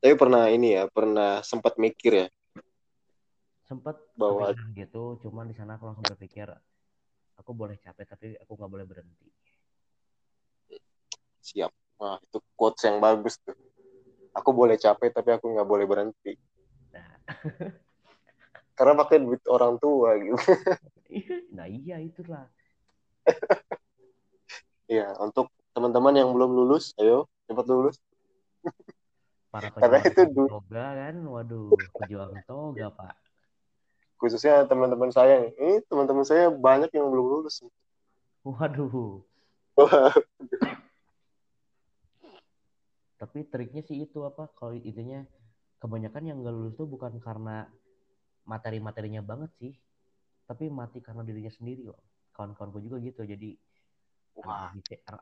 Tapi 0.00 0.14
pernah 0.16 0.48
ini 0.48 0.80
ya, 0.80 0.88
pernah 0.88 1.44
sempat 1.44 1.76
mikir 1.76 2.24
ya. 2.24 2.26
Sempat 3.68 4.00
bahwa 4.16 4.52
gitu, 4.72 5.20
cuman 5.20 5.52
di 5.52 5.56
sana 5.56 5.76
aku 5.76 5.88
langsung 5.88 6.04
berpikir 6.08 6.48
aku 7.38 7.50
boleh 7.52 7.76
capek 7.82 8.06
tapi 8.06 8.26
aku 8.38 8.52
nggak 8.54 8.70
boleh 8.70 8.86
berhenti 8.86 9.28
siap. 11.44 11.70
Nah 12.00 12.16
itu 12.24 12.40
quotes 12.56 12.80
yang 12.88 12.96
bagus 13.04 13.36
tuh. 13.44 13.52
Aku 14.32 14.50
boleh 14.56 14.80
capek 14.80 15.12
tapi 15.12 15.36
aku 15.36 15.52
nggak 15.52 15.68
boleh 15.68 15.84
berhenti. 15.84 16.34
Nah. 16.90 17.20
karena 18.74 18.98
pakai 18.98 19.22
duit 19.22 19.42
orang 19.46 19.78
tua 19.78 20.18
gitu. 20.18 20.40
Nah 21.54 21.68
iya 21.68 22.00
itulah. 22.00 22.48
Iya, 24.84 25.16
untuk 25.16 25.48
teman-teman 25.72 26.12
yang 26.12 26.28
belum 26.36 26.52
lulus, 26.52 26.92
ayo 27.00 27.24
cepat 27.48 27.64
lulus. 27.72 27.96
Para 29.48 29.72
Karena 29.72 30.04
itu 30.04 30.28
toga 30.44 30.86
kan, 30.92 31.16
waduh, 31.24 31.72
pejuang 32.04 32.36
toga 32.44 32.92
pak. 32.92 33.16
Khususnya 34.20 34.68
teman-teman 34.68 35.08
saya, 35.08 35.48
ini 35.56 35.80
teman-teman 35.88 36.28
saya 36.28 36.52
banyak 36.52 36.92
yang 36.92 37.08
belum 37.08 37.26
lulus. 37.32 37.64
Waduh 38.44 39.24
tapi 43.24 43.48
triknya 43.48 43.80
sih 43.80 44.04
itu 44.04 44.20
apa 44.28 44.52
kalau 44.52 44.76
intinya 44.76 45.24
kebanyakan 45.80 46.28
yang 46.28 46.36
gak 46.44 46.52
lulus 46.52 46.76
tuh 46.76 46.84
bukan 46.84 47.16
karena 47.24 47.64
materi-materinya 48.44 49.24
banget 49.24 49.48
sih 49.56 49.72
tapi 50.44 50.68
mati 50.68 51.00
karena 51.00 51.24
dirinya 51.24 51.48
sendiri 51.48 51.88
loh 51.88 52.04
kawan-kawan 52.36 52.68
gue 52.76 52.82
juga 52.84 52.96
gitu 53.00 53.24
jadi 53.24 53.56
Wah. 54.44 54.68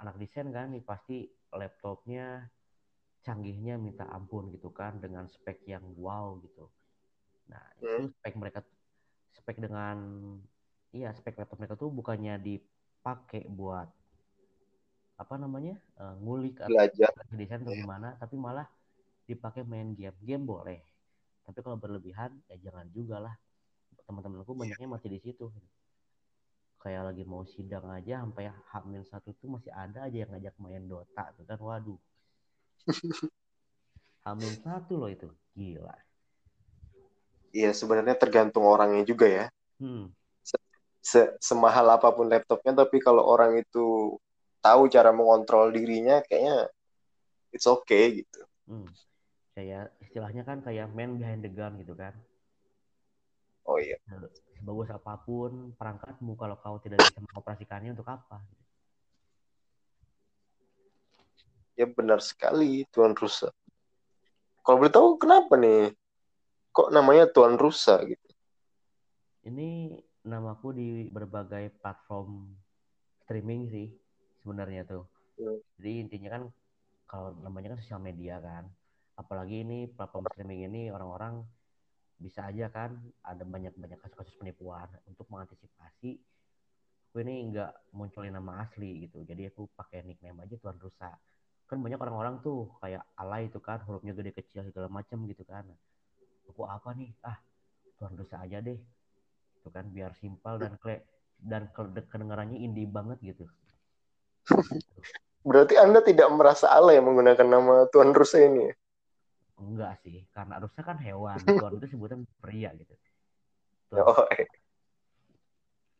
anak 0.03 0.19
desain 0.19 0.51
kan 0.51 0.75
nih 0.75 0.83
pasti 0.83 1.31
laptopnya 1.55 2.51
canggihnya 3.23 3.79
minta 3.79 4.03
ampun 4.11 4.51
gitu 4.51 4.75
kan 4.75 4.99
dengan 4.99 5.31
spek 5.31 5.63
yang 5.71 5.87
wow 5.95 6.35
gitu 6.43 6.67
nah 7.47 7.63
itu 7.79 8.11
hmm. 8.11 8.15
spek 8.19 8.35
mereka 8.35 8.67
spek 9.39 9.63
dengan 9.63 9.99
iya 10.91 11.15
spek 11.15 11.39
laptop 11.39 11.63
mereka 11.63 11.79
tuh 11.79 11.95
bukannya 11.95 12.43
dipakai 12.43 13.47
buat 13.47 13.87
apa 15.23 15.35
namanya 15.39 15.79
uh, 16.03 16.19
ngulik 16.19 16.59
belajar. 16.67 17.15
desain 17.31 17.63
atau 17.63 17.73
gimana 17.73 18.19
tapi 18.19 18.35
malah 18.35 18.67
dipakai 19.31 19.63
main 19.63 19.95
game. 19.95 20.17
Game 20.23 20.43
boleh 20.43 20.83
tapi 21.43 21.59
kalau 21.61 21.77
berlebihan 21.79 22.31
ya 22.47 22.71
jangan 22.71 22.87
juga 22.95 23.19
lah. 23.19 23.35
Teman-temanku 24.07 24.55
banyaknya 24.55 24.89
masih 24.89 25.11
di 25.11 25.21
situ. 25.23 25.51
Kayak 26.83 27.15
lagi 27.15 27.23
mau 27.23 27.47
sidang 27.47 27.87
aja 27.95 28.23
sampai 28.23 28.51
hamil 28.75 29.03
satu 29.07 29.31
tuh 29.39 29.55
masih 29.55 29.71
ada 29.71 30.07
aja 30.07 30.27
yang 30.27 30.31
ngajak 30.35 30.55
main 30.59 30.83
Dota 30.87 31.31
tuh 31.39 31.45
kan 31.47 31.59
waduh. 31.63 32.01
Hamil 34.27 34.55
satu 34.63 34.99
loh 34.99 35.11
itu 35.11 35.31
gila. 35.55 35.95
Iya 37.55 37.75
sebenarnya 37.75 38.15
tergantung 38.19 38.67
orangnya 38.67 39.03
juga 39.07 39.27
ya. 39.27 39.47
Hmm. 39.83 40.15
se 41.03 41.19
semahal 41.43 41.91
apa 41.91 42.15
pun 42.15 42.31
laptopnya 42.31 42.87
tapi 42.87 43.03
kalau 43.03 43.27
orang 43.27 43.59
itu 43.59 44.15
tahu 44.63 44.87
cara 44.87 45.11
mengontrol 45.11 45.75
dirinya 45.75 46.23
kayaknya 46.23 46.71
it's 47.51 47.67
okay 47.67 48.23
gitu. 48.23 48.41
Hmm. 48.71 48.89
kayak 49.53 49.93
istilahnya 50.01 50.49
kan 50.49 50.65
kayak 50.65 50.89
man 50.97 51.21
behind 51.21 51.45
the 51.45 51.51
gun 51.53 51.77
gitu 51.77 51.93
kan. 51.93 52.17
Oh 53.69 53.77
iya. 53.77 54.01
Sebagus 54.57 54.89
apa 54.89 55.21
pun 55.21 55.77
perangkatmu 55.77 56.33
kalau 56.41 56.57
kau 56.57 56.81
tidak 56.81 57.05
bisa 57.05 57.21
mengoperasikannya 57.21 57.93
untuk 57.93 58.09
apa? 58.09 58.41
Ya 61.77 61.85
benar 61.85 62.25
sekali 62.25 62.89
Tuan 62.89 63.13
Rusa. 63.13 63.53
Kalau 64.65 64.81
boleh 64.81 64.95
tahu 64.95 65.21
kenapa 65.21 65.59
nih? 65.61 65.93
Kok 66.73 66.89
namanya 66.89 67.29
Tuan 67.29 67.61
Rusa 67.61 68.01
gitu? 68.09 68.29
Ini 69.45 70.01
namaku 70.25 70.73
di 70.73 70.91
berbagai 71.11 71.77
platform 71.83 72.55
streaming 73.27 73.69
sih 73.69 74.02
sebenarnya 74.43 74.85
tuh. 74.85 75.07
Hmm. 75.33 75.59
jadi 75.81 76.05
intinya 76.05 76.31
kan 76.37 76.43
kalau 77.09 77.33
namanya 77.41 77.73
kan 77.73 77.79
sosial 77.81 78.05
media 78.05 78.37
kan 78.37 78.69
apalagi 79.17 79.65
ini 79.65 79.89
platform 79.89 80.29
streaming 80.33 80.69
ini 80.69 80.83
orang-orang 80.93 81.41
bisa 82.17 82.47
aja 82.47 82.71
kan 82.71 82.95
ada 83.27 83.43
banyak-banyak 83.43 83.99
kasus-kasus 83.99 84.39
penipuan. 84.39 84.87
Untuk 85.11 85.27
mengantisipasi 85.27 86.23
aku 87.13 87.17
ini 87.21 87.53
nggak 87.53 87.93
munculin 87.93 88.33
nama 88.33 88.65
asli 88.65 89.05
gitu. 89.05 89.21
Jadi 89.27 89.51
aku 89.53 89.69
pakai 89.75 90.07
nickname 90.07 90.47
aja 90.47 90.55
Tuan 90.57 90.79
Rusa. 90.79 91.11
Kan 91.67 91.83
banyak 91.83 91.99
orang-orang 91.99 92.41
tuh 92.41 92.73
kayak 92.81 93.03
alay 93.19 93.51
itu 93.51 93.59
kan 93.61 93.83
hurufnya 93.85 94.17
gede 94.17 94.33
kecil 94.33 94.65
segala 94.71 94.89
macam 94.89 95.27
gitu 95.29 95.43
kan. 95.45 95.67
Aku 96.49 96.65
apa 96.65 96.95
nih? 96.95 97.13
Ah 97.27 97.37
Tuan 98.01 98.17
Rusa 98.17 98.41
aja 98.41 98.63
deh. 98.63 98.79
Itu 99.61 99.69
kan 99.69 99.91
biar 99.91 100.15
simpel 100.17 100.63
dan 100.63 100.79
kle 100.79 101.05
dan 101.43 101.69
kedengarannya 102.07 102.63
indie 102.63 102.87
banget 102.87 103.19
gitu 103.19 103.51
Berarti 105.49 105.75
Anda 105.75 106.01
tidak 106.07 106.31
merasa 106.31 106.71
alay 106.71 107.03
menggunakan 107.03 107.47
nama 107.47 107.91
Tuan 107.91 108.15
Rusa 108.15 108.39
ini? 108.47 108.71
Enggak 109.59 109.99
sih, 110.07 110.23
karena 110.31 110.63
Rusa 110.63 110.81
kan 110.87 110.99
hewan. 111.03 111.39
Tuan 111.59 111.79
itu 111.79 111.87
sebutan 111.91 112.23
pria 112.39 112.71
gitu. 112.79 112.95
Tuan. 113.91 114.07
Oh, 114.07 114.27
eh. 114.31 114.47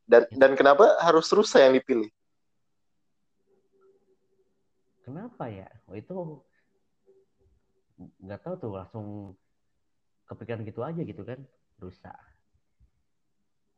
Dan 0.07 0.27
gitu. 0.31 0.39
dan 0.39 0.53
kenapa 0.55 0.99
harus 1.03 1.27
Rusa 1.31 1.63
yang 1.63 1.75
dipilih? 1.75 2.11
Kenapa 5.03 5.51
ya? 5.51 5.67
Oh, 5.91 5.99
itu 5.99 6.17
nggak 8.23 8.41
tahu 8.43 8.55
tuh 8.59 8.73
langsung 8.79 9.07
kepikiran 10.27 10.63
gitu 10.67 10.81
aja 10.83 11.03
gitu 11.03 11.23
kan 11.27 11.43
Rusa. 11.83 12.15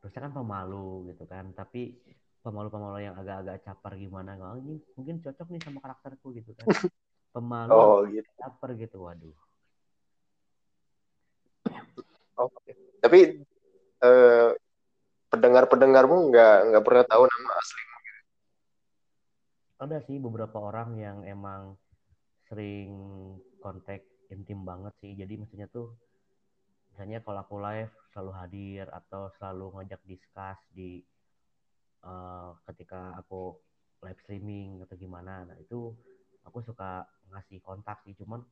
Rusa 0.05 0.19
kan 0.21 0.33
pemalu 0.37 1.13
gitu 1.13 1.25
kan, 1.25 1.57
tapi 1.57 1.97
pemalu-pemalu 2.45 3.09
yang 3.09 3.17
agak-agak 3.17 3.65
capar 3.65 3.97
gimana 3.97 4.37
oh, 4.37 4.61
ini 4.61 4.77
mungkin 5.01 5.25
cocok 5.25 5.49
nih 5.49 5.61
sama 5.65 5.81
karakterku 5.81 6.37
gitu 6.37 6.53
kan 6.53 6.69
pemalu 7.35 7.73
oh, 7.73 8.05
gitu. 8.05 8.29
caper 8.37 8.77
gitu 8.77 8.97
waduh 9.01 9.33
oke 12.37 12.53
okay. 12.53 12.77
tapi 13.01 13.41
eh, 14.05 14.51
pendengar-pendengarmu 15.33 16.31
nggak 16.31 16.57
nggak 16.69 16.85
pernah 16.85 17.05
tahu 17.09 17.25
nama 17.25 17.53
gitu? 17.65 17.77
ada 19.81 19.99
sih 20.05 20.17
beberapa 20.21 20.61
orang 20.61 21.01
yang 21.01 21.19
emang 21.25 21.81
sering 22.45 22.93
kontak 23.65 24.05
intim 24.29 24.69
banget 24.69 24.93
sih 25.01 25.17
jadi 25.17 25.33
maksudnya 25.41 25.67
tuh 25.73 25.97
misalnya 26.93 27.25
kalau 27.25 27.41
aku 27.41 27.57
live 27.57 27.93
selalu 28.13 28.33
hadir 28.37 28.85
atau 28.93 29.33
selalu 29.41 29.81
ngajak 29.81 30.01
diskus 30.05 30.61
di 30.71 31.01
uh, 32.05 32.55
ketika 32.71 33.17
aku 33.19 33.57
live 34.05 34.21
streaming 34.23 34.85
atau 34.85 34.95
gimana 34.95 35.49
nah 35.49 35.57
itu 35.57 35.97
aku 36.45 36.61
suka 36.61 37.09
ngasih 37.33 37.59
kontak 37.65 38.05
sih 38.05 38.13
cuman 38.15 38.45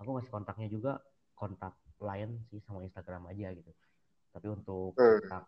aku 0.00 0.10
ngasih 0.16 0.32
kontaknya 0.32 0.68
juga 0.72 0.98
kontak 1.36 1.76
lain 2.00 2.40
sih 2.50 2.58
sama 2.64 2.82
Instagram 2.82 3.28
aja 3.30 3.52
gitu 3.52 3.70
tapi 4.34 4.46
untuk 4.50 4.96
hmm. 4.96 5.28
kontak 5.28 5.44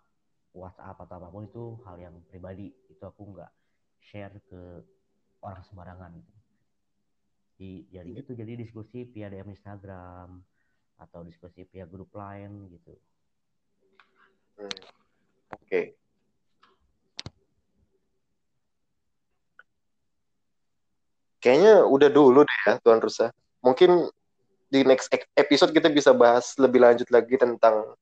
WhatsApp 0.57 0.97
atau 1.05 1.15
apa 1.21 1.29
pun 1.29 1.45
itu 1.45 1.65
hal 1.85 1.97
yang 2.01 2.15
pribadi 2.29 2.73
itu 2.89 3.03
aku 3.03 3.37
nggak 3.37 3.51
share 4.01 4.33
ke 4.47 4.81
orang 5.45 5.61
sembarangan 5.67 6.17
gitu. 6.17 6.33
di 7.57 7.71
jadi 7.89 8.11
itu 8.13 8.33
jadi 8.37 8.53
diskusi 8.57 9.09
via 9.09 9.33
DM 9.33 9.53
Instagram 9.53 10.41
atau 10.97 11.21
diskusi 11.25 11.65
via 11.69 11.85
grup 11.85 12.09
lain 12.17 12.73
gitu. 12.73 12.93
Hmm. 14.57 14.73
Oke. 15.53 15.69
Okay. 15.69 15.87
Kayaknya 21.47 21.87
udah 21.87 22.11
dulu 22.11 22.43
deh 22.43 22.61
ya 22.67 22.75
Tuan 22.83 22.99
Rusa. 22.99 23.31
Mungkin 23.63 24.11
di 24.67 24.83
next 24.83 25.07
episode 25.39 25.71
kita 25.71 25.87
bisa 25.87 26.11
bahas 26.11 26.59
lebih 26.59 26.83
lanjut 26.83 27.07
lagi 27.07 27.39
tentang 27.39 27.95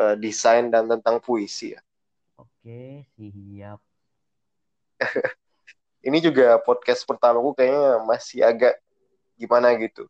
uh, 0.00 0.16
desain 0.16 0.72
dan 0.72 0.88
tentang 0.88 1.20
puisi 1.20 1.76
ya. 1.76 1.80
Oke, 2.40 3.04
siap. 3.20 3.76
Ini 6.08 6.24
juga 6.24 6.56
podcast 6.64 7.04
pertamaku 7.04 7.52
kayaknya 7.52 8.00
masih 8.08 8.40
agak 8.40 8.80
gimana 9.36 9.76
gitu. 9.76 10.08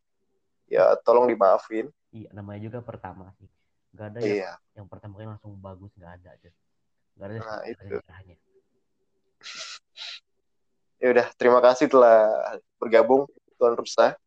Ya, 0.70 0.94
tolong 1.03 1.27
dimaafin. 1.27 1.90
Iya, 2.14 2.31
namanya 2.31 2.70
juga 2.70 2.79
pertama 2.87 3.35
sih. 3.42 3.51
Gak 3.98 4.14
ada 4.14 4.20
iya. 4.22 4.55
yang, 4.79 4.85
yang 4.85 4.87
pertama 4.87 5.18
kali 5.18 5.27
langsung 5.27 5.59
bagus, 5.59 5.90
gak 5.98 6.22
ada. 6.22 6.31
Gak 6.38 7.27
ada, 7.27 7.35
nah, 7.40 7.61
itu. 7.66 7.98
Ada 7.98 8.37
Ya 10.98 11.14
udah, 11.14 11.26
terima 11.38 11.62
kasih 11.62 11.87
telah 11.87 12.26
bergabung 12.82 13.30
Tuan 13.54 13.78
Rusa. 13.78 14.18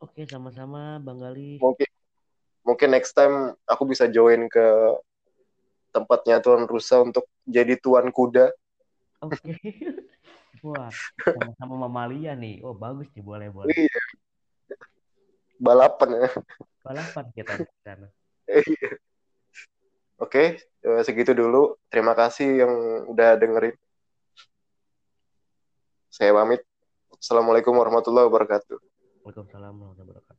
Oke, 0.00 0.24
sama-sama 0.24 0.96
Bang 0.96 1.20
Gali. 1.20 1.60
Mungkin 1.60 1.88
mungkin 2.64 2.88
next 2.96 3.12
time 3.12 3.52
aku 3.68 3.84
bisa 3.84 4.08
join 4.08 4.48
ke 4.48 4.64
tempatnya 5.92 6.40
Tuan 6.40 6.64
Rusa 6.64 7.04
untuk 7.04 7.28
jadi 7.44 7.76
tuan 7.76 8.08
kuda. 8.08 8.48
Oke. 9.20 9.52
Wah, 10.64 10.88
sama-sama 11.20 11.84
mamalia 11.84 12.32
nih. 12.32 12.64
Oh, 12.64 12.72
bagus 12.72 13.12
nih, 13.12 13.20
boleh 13.20 13.52
boleh. 13.52 13.76
Iya. 13.76 14.02
Balapan 15.60 16.10
ya. 16.16 16.28
Balapan 16.80 17.24
kita 17.36 17.60
di 17.60 17.68
sana. 17.84 18.08
Iya. 18.48 18.90
Oke, 20.16 20.64
eh, 20.64 21.02
segitu 21.04 21.36
dulu. 21.36 21.76
Terima 21.92 22.16
kasih 22.16 22.64
yang 22.64 22.72
udah 23.12 23.36
dengerin. 23.36 23.76
Saya 26.14 26.30
pamit. 26.30 26.62
Assalamualaikum 27.18 27.74
warahmatullahi 27.74 28.30
wabarakatuh. 28.30 28.78
Waalaikumsalam 29.26 29.74
warahmatullahi 29.74 30.14
wabarakatuh. 30.14 30.33